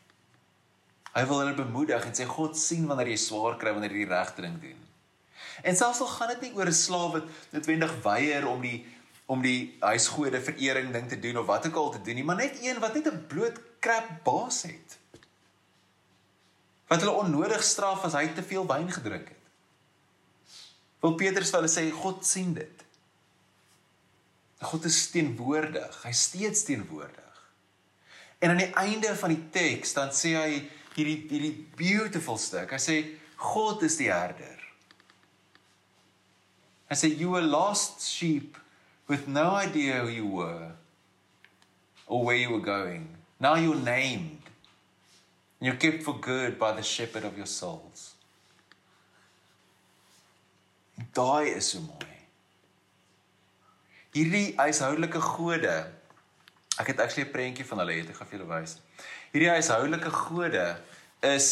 Hy 1.17 1.25
wil 1.29 1.43
hulle 1.43 1.57
bemoedig 1.59 2.07
en 2.07 2.15
sê 2.17 2.29
God 2.29 2.57
sien 2.57 2.87
wanneer 2.89 3.11
jy 3.13 3.19
swaar 3.25 3.59
kry 3.61 3.75
wanneer 3.75 3.97
jy 3.97 4.05
die 4.05 4.13
regte 4.13 4.45
ding 4.45 4.61
doen. 4.63 4.79
En 5.67 5.77
selfs 5.77 6.01
al 6.01 6.13
gaan 6.15 6.33
dit 6.35 6.47
nie 6.47 6.55
oor 6.57 6.71
'n 6.71 6.79
slaaf 6.79 7.13
wat 7.19 7.27
noodwendig 7.51 7.93
weier 8.07 8.47
om 8.47 8.63
die 8.63 8.79
om 9.27 9.43
die 9.43 9.77
huisgode 9.81 10.41
verering 10.43 10.93
ding 10.93 11.09
te 11.09 11.19
doen 11.19 11.39
of 11.39 11.47
wat 11.47 11.67
ook 11.67 11.77
al 11.81 11.91
te 11.91 12.03
doen 12.03 12.15
nie, 12.15 12.25
maar 12.25 12.37
net 12.37 12.59
een 12.61 12.81
wat 12.81 12.95
net 12.95 13.07
'n 13.09 13.27
bloot 13.27 13.61
krap 13.83 14.11
baas 14.27 14.63
het. 14.69 14.99
Wat 16.91 17.03
hulle 17.03 17.23
onnodig 17.25 17.63
straf 17.65 18.05
as 18.07 18.17
hy 18.19 18.29
te 18.37 18.45
veel 18.47 18.67
wyn 18.69 18.91
gedrink 18.93 19.33
het. 19.33 19.39
Wil 21.03 21.17
Petrus 21.19 21.51
vir 21.51 21.63
hulle 21.63 21.73
sê 21.73 21.89
God 21.95 22.23
sien 22.27 22.53
dit. 22.55 22.85
God 24.63 24.85
is 24.87 24.99
teenwoordig, 25.11 25.97
hy 26.05 26.13
steeds 26.15 26.63
teenwoordig. 26.69 27.41
En 28.43 28.53
aan 28.53 28.61
die 28.63 28.71
einde 28.79 29.11
van 29.19 29.35
die 29.35 29.43
teks 29.55 29.97
dan 29.97 30.13
sê 30.15 30.37
hy 30.39 30.61
hierdie 30.95 31.19
hierdie 31.31 31.55
beautiful 31.79 32.39
stuk. 32.39 32.71
Hy 32.71 32.81
sê 32.83 32.99
God 33.43 33.83
is 33.87 33.99
die 33.99 34.11
herder. 34.13 34.61
Hy 36.91 36.99
sê 36.99 37.11
you 37.11 37.33
were 37.35 37.47
lost 37.47 38.05
sheep 38.07 38.59
with 39.11 39.27
no 39.27 39.51
idea 39.57 40.03
who 40.03 40.13
you 40.13 40.29
were 40.29 40.73
or 42.07 42.23
where 42.25 42.39
you 42.39 42.53
were 42.53 42.63
going. 42.63 43.09
Now 43.43 43.57
you're 43.57 43.75
named. 43.75 44.51
And 45.59 45.67
you're 45.67 45.81
kept 45.85 46.05
for 46.05 46.15
good 46.15 46.59
by 46.59 46.73
the 46.73 46.83
shepherd 46.83 47.25
of 47.25 47.37
your 47.37 47.47
souls. 47.47 48.15
Daai 51.15 51.57
is 51.57 51.73
so 51.73 51.81
mooi. 51.81 52.19
Hierdie 54.15 54.45
huishoudelike 54.61 55.21
gode. 55.27 55.75
Ek 56.79 56.93
het 56.93 57.01
actually 57.01 57.27
'n 57.27 57.33
prentjie 57.35 57.67
van 57.67 57.83
hulle 57.83 57.99
het 57.99 58.11
ek 58.13 58.21
gaan 58.21 58.29
vir 58.31 58.39
julle 58.39 58.51
wys. 58.53 58.77
Hierdie 59.33 59.51
huishoudelike 59.51 60.13
gode 60.23 60.67
is 61.35 61.49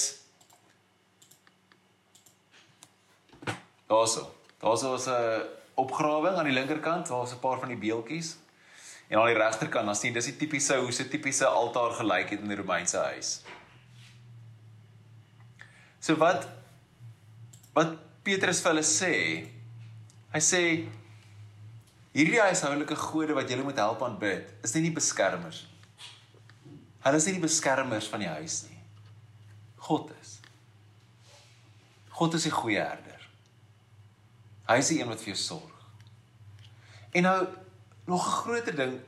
Daarso. 3.90 4.31
Daarso 4.62 4.94
is 4.94 5.07
'n 5.07 5.42
opgrawing 5.74 6.37
aan 6.37 6.44
die 6.44 6.55
linkerkant, 6.55 7.09
daar's 7.09 7.33
'n 7.33 7.42
paar 7.42 7.59
van 7.59 7.68
die 7.68 7.83
beeltjies. 7.87 8.37
En 9.11 9.18
aan 9.18 9.33
die 9.33 9.38
regterkant, 9.38 9.90
dan 9.90 9.99
sien 9.99 10.14
dis 10.14 10.29
die 10.31 10.37
tipiese 10.38 10.77
hoe 10.79 10.92
se 10.94 11.09
tipiese 11.11 11.49
altaar 11.51 11.96
gelyk 11.99 12.37
het 12.37 12.44
in 12.44 12.53
die 12.53 12.59
Romeinse 12.61 13.01
huis. 13.11 13.40
So 15.99 16.14
wat 16.20 16.46
wat 17.75 17.96
Petrus 18.27 18.61
vir 18.62 18.73
hulle 18.73 18.87
sê, 18.87 19.14
hy 20.31 20.40
sê 20.44 20.61
hierdie 22.14 22.40
huishoudelike 22.42 22.96
gode 22.99 23.35
wat 23.35 23.51
julle 23.51 23.66
moet 23.66 23.79
help 23.83 24.03
aanbid, 24.07 24.51
is 24.66 24.75
nie 24.77 24.88
die 24.88 24.94
beskermers. 24.94 25.64
Hulle 27.03 27.18
is 27.18 27.27
nie 27.27 27.38
die 27.38 27.44
beskermers 27.44 28.11
van 28.12 28.23
die 28.23 28.31
huis 28.31 28.61
nie. 28.68 28.79
God 29.87 30.12
is. 30.20 30.37
God 32.14 32.37
is 32.38 32.46
die 32.46 32.55
goeie 32.55 32.83
herder. 32.83 33.27
Hy 34.68 34.79
is 34.83 34.90
die 34.92 35.01
een 35.01 35.11
wat 35.11 35.23
vir 35.23 35.33
jou 35.33 35.40
sorg. 35.40 35.87
En 37.16 37.27
nou 37.27 37.38
nog 38.11 38.27
groter 38.42 38.77
ding, 38.77 38.99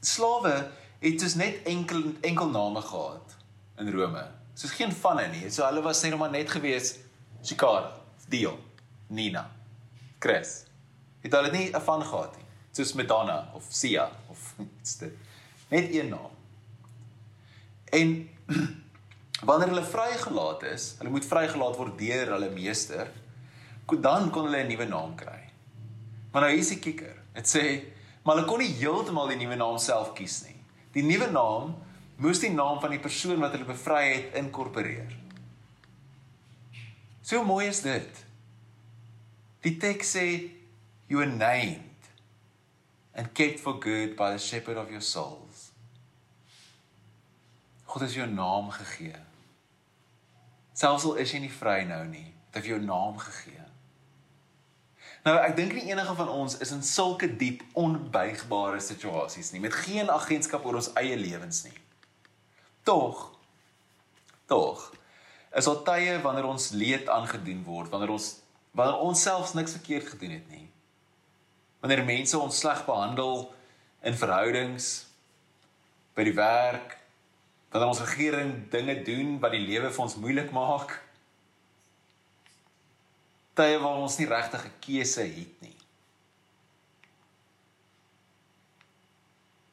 slawe 0.00 0.54
het 0.98 1.20
dus 1.22 1.34
net 1.38 1.62
enkel 1.70 2.02
enkel 2.26 2.50
name 2.50 2.82
gehad 2.82 3.36
in 3.78 3.92
Rome. 3.94 4.24
Soos 4.58 4.74
geen 4.74 4.92
vanne 4.92 5.28
nie. 5.30 5.50
So 5.50 5.66
hulle 5.66 5.82
was 5.84 6.02
net 6.02 6.18
maar 6.18 6.32
net 6.34 6.50
gewees 6.50 6.96
Chicara, 7.42 7.92
Dio, 8.28 8.56
Nina, 9.14 9.44
Chris. 10.18 10.64
Het 11.22 11.32
hulle 11.32 11.52
nie 11.54 11.70
'n 11.70 11.80
van 11.80 12.02
gehad 12.02 12.36
nie. 12.36 12.46
Soos 12.72 12.92
Madonna 12.92 13.50
of 13.54 13.66
Sia 13.68 14.10
of 14.28 14.54
iets 14.80 14.98
dit. 14.98 15.12
Net 15.68 15.94
een 15.94 16.08
naam. 16.08 16.34
En 17.84 18.28
wanneer 19.48 19.68
hulle 19.68 19.84
vrygelaat 19.84 20.62
is, 20.62 20.94
hulle 20.98 21.10
moet 21.10 21.24
vrygelaat 21.24 21.76
word 21.76 21.98
deur 21.98 22.32
hulle 22.32 22.50
meester, 22.50 23.10
dan 24.00 24.30
kon 24.30 24.44
hulle 24.44 24.64
'n 24.64 24.68
nuwe 24.68 24.84
naam 24.84 25.14
kry. 25.14 25.50
Maar 26.32 26.42
nou 26.42 26.52
hier 26.52 26.60
is 26.60 26.68
die 26.68 26.78
kikker. 26.78 27.16
Dit 27.32 27.48
sê 27.56 27.64
maar 28.22 28.36
hulle 28.36 28.48
kon 28.48 28.62
nie 28.62 28.74
heeltemal 28.80 29.30
die 29.30 29.38
nuwe 29.40 29.56
naam 29.58 29.78
self 29.82 30.12
kies 30.18 30.42
nie. 30.46 30.56
Die 30.94 31.04
nuwe 31.06 31.30
naam 31.32 31.74
moes 32.18 32.40
die 32.42 32.50
naam 32.50 32.80
van 32.82 32.94
die 32.94 33.02
persoon 33.02 33.40
wat 33.42 33.54
hulle 33.54 33.68
bevry 33.68 34.04
het 34.10 34.38
inkorporeer. 34.40 35.12
So 37.22 37.44
mooi 37.44 37.68
is 37.68 37.82
dit. 37.84 38.24
Die 39.62 39.76
teks 39.76 40.14
sê 40.16 40.26
you 41.08 41.20
are 41.20 41.30
named 41.30 41.84
and 43.14 43.34
kept 43.34 43.60
for 43.60 43.78
good 43.80 44.16
by 44.16 44.32
the 44.32 44.38
shepherd 44.38 44.76
of 44.76 44.90
your 44.90 45.02
souls. 45.02 45.70
God 47.84 48.02
het 48.02 48.14
jou 48.14 48.26
naam 48.30 48.70
gegee. 48.70 49.16
Selfs 50.72 51.04
al 51.04 51.18
is 51.22 51.32
jy 51.32 51.40
nie 51.42 51.52
vry 51.52 51.80
nou 51.88 52.04
nie, 52.06 52.28
het 52.52 52.62
hy 52.62 52.74
jou 52.74 52.80
naam 52.82 53.16
gegee. 53.18 53.67
Nou 55.28 55.34
ek 55.44 55.58
dink 55.58 55.74
nie 55.76 55.90
enige 55.90 56.14
van 56.16 56.30
ons 56.32 56.54
is 56.64 56.70
in 56.72 56.80
sulke 56.86 57.28
diep 57.40 57.60
onbuigbare 57.76 58.78
situasies 58.80 59.50
nie 59.52 59.60
met 59.60 59.74
geen 59.76 60.08
agentskap 60.08 60.64
oor 60.64 60.78
ons 60.80 60.88
eie 60.96 61.18
lewens 61.20 61.66
nie. 61.66 61.74
Tog 62.88 63.26
tog 64.48 64.86
is 65.58 65.68
daar 65.68 65.82
tye 65.84 66.14
wanneer 66.24 66.48
ons 66.48 66.70
leed 66.72 67.10
aangedoen 67.12 67.60
word, 67.66 67.90
wanneer 67.92 68.14
ons 68.14 68.38
wanneer 68.78 69.02
ons 69.04 69.22
selfs 69.26 69.52
niks 69.58 69.74
verkeerd 69.76 70.08
gedoen 70.14 70.32
het 70.38 70.48
nie. 70.52 70.64
Wanneer 71.82 72.06
mense 72.08 72.38
ons 72.38 72.62
sleg 72.62 72.80
behandel 72.86 73.44
in 74.08 74.16
verhoudings 74.16 74.88
by 76.16 76.24
die 76.24 76.36
werk, 76.38 76.96
wanneer 77.68 77.92
ons 77.92 78.04
regering 78.06 78.54
dinge 78.72 78.96
doen 79.04 79.36
wat 79.42 79.52
die 79.52 79.64
lewe 79.66 79.92
vir 79.92 80.04
ons 80.06 80.16
moeilik 80.22 80.54
maak, 80.56 80.94
tye 83.58 83.78
waar 83.82 83.98
ons 83.98 84.18
nie 84.20 84.28
regtig 84.30 84.64
'n 84.64 84.78
keuse 84.84 85.22
het 85.22 85.60
nie. 85.60 85.76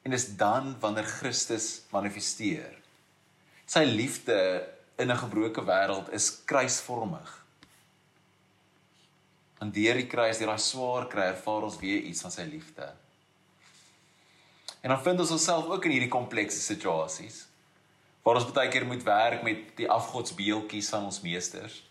En 0.02 0.10
dis 0.10 0.36
dan 0.36 0.76
wanneer 0.80 1.06
Christus 1.06 1.82
manifesteer. 1.90 2.74
Sy 3.66 3.84
liefde 3.84 4.68
in 4.98 5.10
'n 5.10 5.18
gebroke 5.18 5.62
wêreld 5.62 6.12
is 6.12 6.44
kruisvormig. 6.44 7.44
En 9.58 9.70
deur 9.70 9.94
die 9.94 10.06
kruis, 10.06 10.38
deur 10.38 10.46
daai 10.46 10.58
swaar 10.58 11.08
kry, 11.08 11.22
ervaar 11.22 11.62
ons 11.62 11.78
weer 11.78 12.00
iets 12.00 12.20
van 12.20 12.30
sy 12.30 12.42
liefde. 12.42 12.92
En 14.80 14.88
dan 14.88 15.02
vind 15.02 15.20
ons 15.20 15.30
onsself 15.30 15.64
ook 15.64 15.84
in 15.84 15.90
hierdie 15.90 16.12
komplekse 16.12 16.60
situasies 16.60 17.46
waar 18.22 18.34
ons 18.34 18.52
baie 18.52 18.68
keer 18.68 18.86
moet 18.86 19.02
werk 19.02 19.42
met 19.42 19.76
die 19.76 19.90
afgodsbeeltjies 19.90 20.88
van 20.88 21.04
ons 21.04 21.20
meesters 21.20 21.85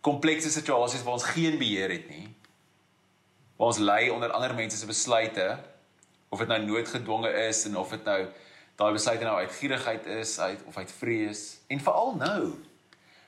komplekse 0.00 0.50
situasies 0.50 1.02
waar 1.04 1.18
ons 1.18 1.30
geen 1.34 1.58
beheer 1.60 1.92
het 1.92 2.08
nie. 2.08 2.28
Waar 3.56 3.72
ons 3.72 3.82
lê 3.84 4.08
onder 4.12 4.32
ander 4.32 4.54
mense 4.54 4.76
se 4.76 4.88
besluite 4.88 5.48
of 6.30 6.38
dit 6.38 6.48
nou 6.48 6.60
noodgedwonge 6.64 7.32
is 7.48 7.64
en 7.68 7.76
of 7.76 7.90
dit 7.90 8.04
nou 8.04 8.20
daai 8.80 8.92
besluite 8.96 9.24
nou 9.24 9.36
uit 9.36 9.52
gierigheid 9.52 10.06
is, 10.06 10.38
uit 10.38 10.62
of 10.64 10.76
uit 10.76 10.92
vrees 10.92 11.42
en 11.68 11.80
veral 11.80 12.14
nou. 12.16 12.54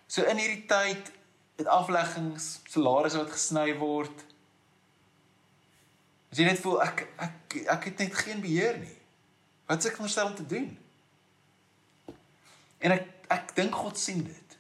So 0.07 0.25
in 0.29 0.41
hierdie 0.41 0.65
tyd 0.69 1.13
met 1.61 1.69
afleggings, 1.69 2.61
salarisse 2.69 3.21
wat 3.21 3.35
gesny 3.35 3.75
word. 3.77 4.25
As 6.33 6.41
jy 6.41 6.49
net 6.49 6.63
voel 6.65 6.81
ek 6.85 7.05
ek 7.21 7.57
ek 7.75 7.91
het 7.91 8.05
net 8.07 8.17
geen 8.17 8.41
beheer 8.41 8.81
nie. 8.81 8.97
Wat 9.69 9.85
s'ek 9.85 9.99
veronderstel 9.99 10.31
om 10.31 10.39
te 10.39 10.47
doen? 10.49 10.71
En 12.81 12.97
ek 12.97 13.11
ek 13.33 13.53
dink 13.57 13.77
God 13.77 14.01
sien 14.01 14.25
dit. 14.25 14.52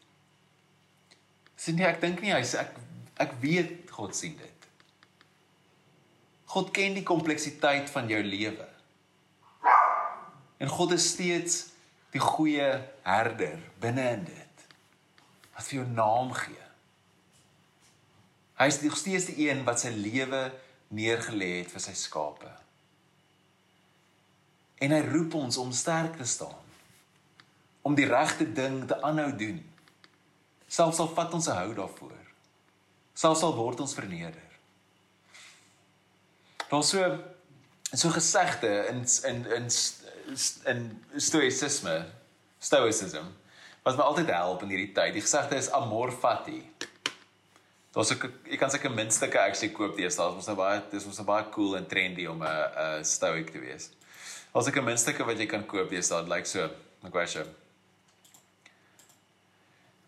Sien 1.62 1.78
jy, 1.78 1.86
ek 1.86 2.00
dink 2.02 2.22
nie 2.24 2.32
hy 2.34 2.42
sê 2.46 2.64
ek 2.64 2.78
ek 3.22 3.36
weet 3.42 3.90
God 3.94 4.16
sien 4.18 4.34
dit. 4.34 4.64
God 6.50 6.72
ken 6.74 6.96
die 6.96 7.06
kompleksiteit 7.06 7.90
van 7.92 8.08
jou 8.10 8.18
lewe. 8.24 8.66
En 10.58 10.72
God 10.72 10.96
is 10.96 11.06
steeds 11.14 11.60
die 12.12 12.22
goeie 12.22 12.66
herder 13.06 13.62
binne 13.80 14.08
in 14.16 14.26
dit. 14.26 14.66
Wat 15.54 15.68
vir 15.68 15.78
jou 15.78 15.86
naam 15.94 16.34
gee. 16.36 16.66
Hy 18.58 18.68
is 18.70 18.82
nog 18.82 18.98
steeds 18.98 19.30
die 19.30 19.46
een 19.46 19.62
wat 19.68 19.84
sy 19.84 19.94
lewe 19.94 20.48
neergelê 20.92 21.52
het 21.60 21.70
vir 21.72 21.84
sy 21.86 21.94
skape. 21.98 22.50
En 24.82 24.92
hy 24.92 25.02
roep 25.06 25.38
ons 25.38 25.62
om 25.62 25.70
sterk 25.74 26.18
te 26.18 26.26
staan. 26.26 26.58
Om 27.86 27.94
die 27.98 28.08
regte 28.10 28.48
ding 28.50 28.82
te 28.90 28.98
aanhou 29.02 29.30
doen 29.38 29.62
selfs 30.72 31.00
al 31.02 31.10
vat 31.16 31.34
ons 31.36 31.48
'n 31.48 31.58
hou 31.58 31.74
daarvoor. 31.74 32.18
Selfs 33.14 33.42
al 33.42 33.54
word 33.54 33.80
ons 33.80 33.94
verneder. 33.94 34.48
Daar 36.70 36.84
so 36.84 37.18
so 37.92 38.08
gesegde 38.08 38.86
in 38.88 39.04
in 39.24 39.46
in 39.56 39.68
in 40.64 41.04
stoïsisme, 41.16 42.06
stoicism 42.58 43.26
wat 43.82 43.96
my 43.96 44.02
altyd 44.02 44.30
help 44.30 44.62
in 44.62 44.68
hierdie 44.68 44.92
tyd. 44.94 45.12
Die 45.12 45.20
gesegde 45.20 45.56
is 45.56 45.70
amor 45.70 46.12
fati. 46.12 46.62
Daar's 47.92 48.10
ek 48.10 48.30
jy 48.48 48.56
kan 48.56 48.70
seker 48.70 48.90
minstukke 48.90 49.38
actually 49.38 49.74
koop 49.74 49.96
deesdae. 49.96 50.30
Dit 50.30 50.40
is 50.40 50.46
nou 50.46 50.56
baie 50.56 50.82
dis 50.90 51.04
ons 51.04 51.18
nou 51.18 51.26
baie 51.26 51.50
cool 51.50 51.76
en 51.76 51.86
trendy 51.86 52.26
om 52.26 52.42
'n 52.42 52.46
'n 52.46 53.04
stoic 53.04 53.50
te 53.50 53.58
wees. 53.58 53.90
Daar's 54.54 54.68
'n 54.68 54.84
minstukke 54.84 55.24
wat 55.24 55.38
jy 55.38 55.46
kan 55.46 55.66
koop 55.66 55.90
deesdae. 55.90 56.20
Dit 56.20 56.28
lyk 56.28 56.46
so. 56.46 56.70
Ek 57.04 57.12
wys 57.12 57.32
jou 57.32 57.46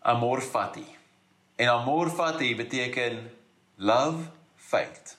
amor 0.05 0.41
fati. 0.41 0.85
En 1.55 1.67
amor 1.67 2.09
fati 2.09 2.55
beteken 2.55 3.31
love 3.75 4.29
faith. 4.55 5.17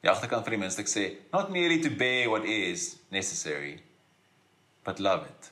Die 0.00 0.10
agterkant 0.10 0.42
van 0.42 0.56
die 0.56 0.60
minste 0.60 0.82
sê 0.90 1.04
not 1.30 1.52
merely 1.54 1.78
to 1.82 1.90
bear 1.94 2.28
what 2.32 2.44
is 2.44 2.96
necessary 3.14 3.76
but 4.82 4.98
love 4.98 5.28
it. 5.28 5.50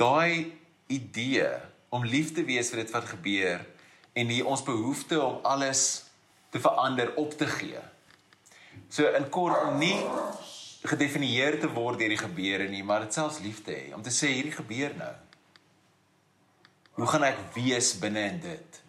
Daai 0.00 0.56
idee 0.88 1.50
om 1.92 2.06
lief 2.08 2.32
te 2.32 2.46
wees 2.48 2.72
vir 2.72 2.84
dit 2.84 2.94
wat 2.96 3.12
gebeur 3.12 3.66
en 4.16 4.32
die 4.32 4.40
ons 4.40 4.64
behoefte 4.64 5.20
om 5.20 5.44
alles 5.44 6.06
te 6.50 6.62
verander 6.62 7.12
op 7.20 7.36
te 7.36 7.46
gee. 7.46 7.82
So 8.88 9.04
in 9.12 9.28
kort 9.28 9.76
nie 9.76 9.98
gedefinieer 10.80 11.58
te 11.60 11.68
word 11.68 12.00
deur 12.00 12.12
die 12.14 12.20
gebeure 12.20 12.68
nie, 12.70 12.82
maar 12.86 13.04
dit 13.04 13.16
selfs 13.16 13.40
liefde 13.44 13.74
hê 13.74 13.90
om 13.96 14.04
te 14.04 14.12
sê 14.14 14.30
hierdie 14.32 14.54
gebeur 14.54 14.94
nou. 14.96 15.12
Hoe 16.96 17.08
gaan 17.08 17.26
ek 17.28 17.40
wees 17.54 17.92
binne 18.00 18.22
in 18.32 18.40
dit? 18.44 18.80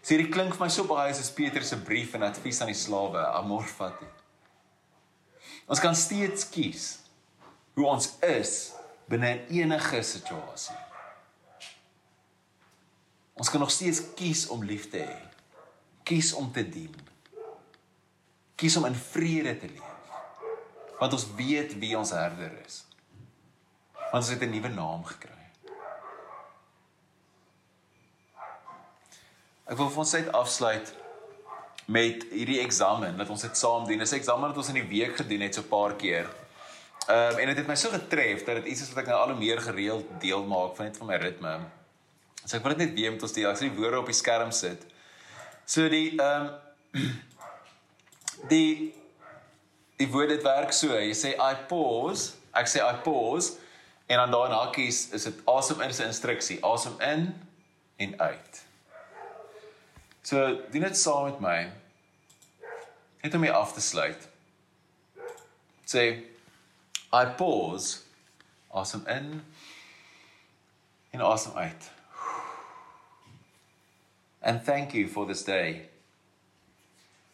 Sê 0.00 0.16
dit 0.20 0.30
klink 0.32 0.54
vir 0.54 0.64
my 0.64 0.70
so 0.72 0.86
baie 0.88 1.12
soos 1.14 1.32
Petrus 1.34 1.72
se 1.74 1.78
brief 1.86 2.14
en 2.16 2.24
advies 2.28 2.62
aan 2.62 2.70
die 2.70 2.78
slawe, 2.78 3.24
amor 3.36 3.66
fati. 3.68 4.06
Ons 5.70 5.82
kan 5.82 5.94
steeds 5.98 6.46
kies 6.50 6.86
hoe 7.78 7.86
ons 7.86 8.12
is 8.26 8.54
binne 9.10 9.34
enige 9.50 10.00
situasie. 10.06 10.78
Ons 13.40 13.50
kan 13.50 13.62
nog 13.62 13.72
steeds 13.74 14.02
kies 14.18 14.46
om 14.52 14.64
lief 14.66 14.90
te 14.92 15.02
hê. 15.02 15.20
Kies 16.06 16.32
om 16.36 16.50
te 16.52 16.64
dien. 16.66 16.94
Kies 18.58 18.76
om 18.76 18.86
in 18.90 18.98
vrede 18.98 19.54
te 19.58 19.70
leef 19.70 19.89
want 21.00 21.16
ons 21.16 21.26
weet 21.36 21.74
wie 21.80 21.96
ons 21.98 22.12
herder 22.12 22.52
is. 22.66 22.82
Want 24.10 24.22
ons 24.22 24.32
het 24.34 24.42
'n 24.42 24.50
nuwe 24.52 24.68
naam 24.68 25.04
gekry. 25.04 25.38
Ek 29.70 29.76
wil 29.78 29.90
vir 29.90 30.02
ons 30.02 30.12
net 30.12 30.32
afsluit 30.32 30.94
met 31.86 32.24
hierdie 32.30 32.60
eksamen 32.60 33.16
wat 33.16 33.28
ons 33.30 33.42
het 33.42 33.56
saam 33.56 33.86
doen. 33.86 33.98
Dis 33.98 34.12
'n 34.12 34.20
eksamen 34.20 34.48
wat 34.48 34.56
ons 34.56 34.68
in 34.68 34.80
die 34.82 34.88
week 34.88 35.16
gedoen 35.16 35.40
het 35.40 35.54
so 35.54 35.62
'n 35.62 35.68
paar 35.68 35.94
keer. 35.94 36.26
Ehm 37.06 37.32
um, 37.32 37.38
en 37.38 37.46
dit 37.46 37.56
het 37.56 37.66
my 37.66 37.74
so 37.74 37.90
getref 37.90 38.44
dat 38.44 38.54
dit 38.56 38.66
iets 38.66 38.82
is 38.82 38.88
wat 38.88 38.98
ek 38.98 39.06
nou 39.06 39.18
al 39.20 39.30
hoe 39.32 39.38
meer 39.38 39.60
gereeld 39.60 40.06
deel 40.20 40.44
maak 40.44 40.76
van 40.76 40.84
net 40.84 40.96
van 40.96 41.06
my 41.06 41.16
ritme. 41.16 41.60
So 42.44 42.56
ek 42.56 42.62
wil 42.62 42.76
dit 42.76 42.86
net 42.86 42.94
weer 42.94 43.12
met 43.12 43.22
ons 43.22 43.32
deel. 43.32 43.50
Ek 43.50 43.56
sien 43.56 43.72
die 43.72 43.78
woorde 43.78 43.98
op 43.98 44.06
die 44.06 44.14
skerm 44.14 44.50
sit. 44.50 44.86
So 45.64 45.88
die 45.88 46.18
ehm 46.18 46.50
um, 46.92 47.22
die 48.52 48.99
die 50.00 50.08
woord 50.08 50.32
dit 50.32 50.44
werk 50.46 50.72
so. 50.72 50.96
Jy 50.96 51.12
sê 51.16 51.34
I 51.36 51.52
pause, 51.68 52.32
ek 52.56 52.70
sê 52.72 52.80
I 52.80 52.96
pause 53.04 53.58
en 54.10 54.18
dan 54.22 54.32
daar 54.32 54.48
in 54.48 54.56
hakkies 54.56 55.04
is 55.14 55.28
dit 55.28 55.44
asem 55.50 55.84
in 55.84 55.92
se 55.94 56.08
instruksie. 56.08 56.58
Asem 56.66 56.96
in 57.04 57.28
en 58.00 58.16
uit. 58.20 58.64
So 60.24 60.40
doen 60.72 60.88
dit 60.88 60.98
saam 60.98 61.28
met 61.28 61.44
my. 61.44 61.58
Net 63.20 63.34
om 63.36 63.44
hier 63.44 63.56
af 63.56 63.76
te 63.76 63.84
sluit. 63.84 64.28
Sê 65.84 66.06
I 67.12 67.24
pause. 67.36 68.00
Awesome 68.70 69.04
in 69.10 69.42
en 71.10 71.20
awesome 71.20 71.58
uit. 71.58 71.90
And 74.42 74.64
thank 74.64 74.94
you 74.94 75.08
for 75.08 75.26
this 75.26 75.42
day. 75.44 75.88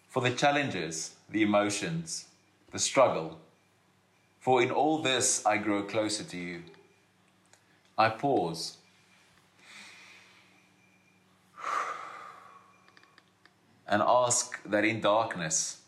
For 0.08 0.22
the 0.22 0.34
challenges, 0.34 1.12
the 1.28 1.42
emotions, 1.42 2.24
the 2.76 2.80
struggle. 2.80 3.38
For 4.38 4.62
in 4.62 4.70
all 4.70 4.98
this 4.98 5.46
I 5.46 5.56
grow 5.56 5.82
closer 5.82 6.24
to 6.24 6.36
you. 6.36 6.62
I 7.96 8.10
pause. 8.10 8.76
And 13.88 14.02
ask 14.02 14.62
that 14.64 14.84
in 14.84 15.00
darkness 15.00 15.78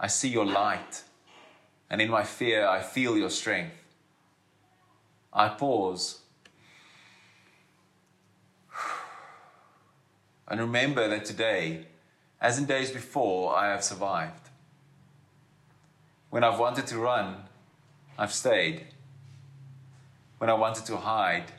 I 0.00 0.08
see 0.08 0.30
your 0.30 0.46
light, 0.46 1.04
and 1.88 2.02
in 2.02 2.10
my 2.10 2.24
fear 2.24 2.66
I 2.66 2.80
feel 2.80 3.16
your 3.16 3.30
strength. 3.30 3.76
I 5.32 5.46
pause. 5.48 6.22
And 10.48 10.58
remember 10.60 11.06
that 11.08 11.24
today, 11.24 11.86
as 12.40 12.58
in 12.58 12.64
days 12.66 12.90
before, 12.90 13.54
I 13.54 13.68
have 13.68 13.84
survived. 13.84 14.51
When 16.32 16.42
I've 16.44 16.58
wanted 16.58 16.86
to 16.86 16.96
run, 16.96 17.44
I've 18.16 18.32
stayed. 18.32 18.86
When 20.38 20.48
I 20.48 20.54
wanted 20.54 20.86
to 20.86 20.96
hide, 20.96 21.52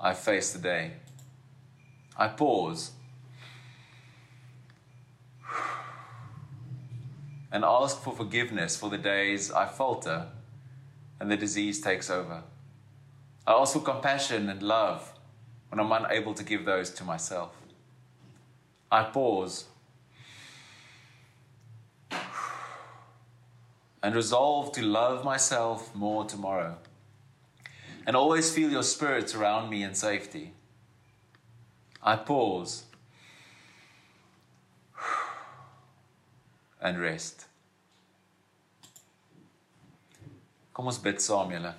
I 0.00 0.14
faced 0.14 0.52
the 0.52 0.58
day. 0.58 0.94
I 2.16 2.26
pause 2.26 2.90
and 7.52 7.64
ask 7.64 8.02
for 8.02 8.12
forgiveness 8.12 8.76
for 8.76 8.90
the 8.90 8.98
days 8.98 9.52
I 9.52 9.66
falter 9.66 10.26
and 11.20 11.30
the 11.30 11.36
disease 11.36 11.80
takes 11.80 12.10
over. 12.10 12.42
I 13.46 13.52
ask 13.52 13.74
for 13.74 13.80
compassion 13.80 14.50
and 14.50 14.60
love 14.60 15.12
when 15.68 15.78
I'm 15.78 15.92
unable 15.92 16.34
to 16.34 16.42
give 16.42 16.64
those 16.64 16.90
to 16.94 17.04
myself. 17.04 17.54
I 18.90 19.04
pause 19.04 19.66
and 24.04 24.14
resolve 24.14 24.70
to 24.70 24.82
love 24.82 25.24
myself 25.24 25.94
more 25.94 26.26
tomorrow 26.26 26.76
and 28.06 28.14
always 28.14 28.52
feel 28.54 28.70
your 28.70 28.82
spirit 28.82 29.34
around 29.34 29.70
me 29.70 29.82
in 29.82 29.94
safety. 29.94 30.52
I 32.02 32.16
pause 32.16 32.84
and 36.82 37.00
rest. 37.00 37.46
Kom 40.74 40.92
ons 40.92 41.00
bid 41.00 41.24
saam 41.24 41.56
julle. 41.56 41.72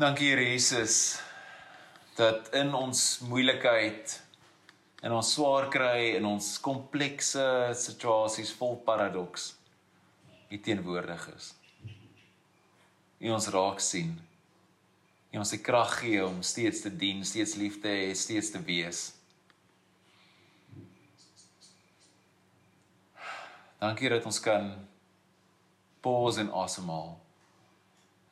Dankie 0.00 0.32
Here 0.32 0.48
Jesus 0.48 1.20
dat 2.16 2.48
in 2.56 2.72
ons 2.72 3.20
moeilikheid 3.28 4.20
in 5.04 5.12
ons 5.12 5.36
swaar 5.36 5.68
kry 5.68 6.14
in 6.16 6.24
ons 6.24 6.54
komplekse 6.64 7.44
situasies 7.76 8.56
vol 8.56 8.80
paradoks 8.86 9.52
u 10.52 10.60
teenwoordig 10.60 11.34
is. 11.34 11.54
U 13.18 13.30
ons 13.32 13.48
raak 13.54 13.80
sien. 13.80 14.12
U 15.32 15.40
ons 15.40 15.52
die 15.54 15.62
krag 15.64 15.94
gee 16.02 16.20
om 16.26 16.42
steeds 16.44 16.82
te 16.84 16.92
dien, 16.92 17.24
steeds 17.24 17.56
lief 17.56 17.80
te 17.80 17.88
hê, 17.88 18.12
steeds 18.18 18.50
te 18.52 18.60
wees. 18.66 19.02
Dankie 23.80 24.12
dat 24.12 24.26
ons 24.28 24.40
kan 24.42 24.74
pause 26.04 26.40
en 26.44 26.52
asemhaal. 26.52 27.14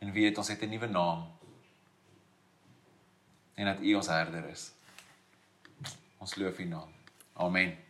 En 0.01 0.13
weet 0.13 0.39
ons 0.39 0.49
het 0.49 0.63
'n 0.63 0.71
nuwe 0.71 0.87
naam. 0.87 1.27
En 3.55 3.65
dat 3.67 3.81
U 3.81 3.95
ons 3.95 4.07
herder 4.07 4.49
is. 4.49 4.73
Ons 6.19 6.37
loof 6.37 6.59
U 6.59 6.65
naam. 6.65 6.93
Amen. 7.33 7.90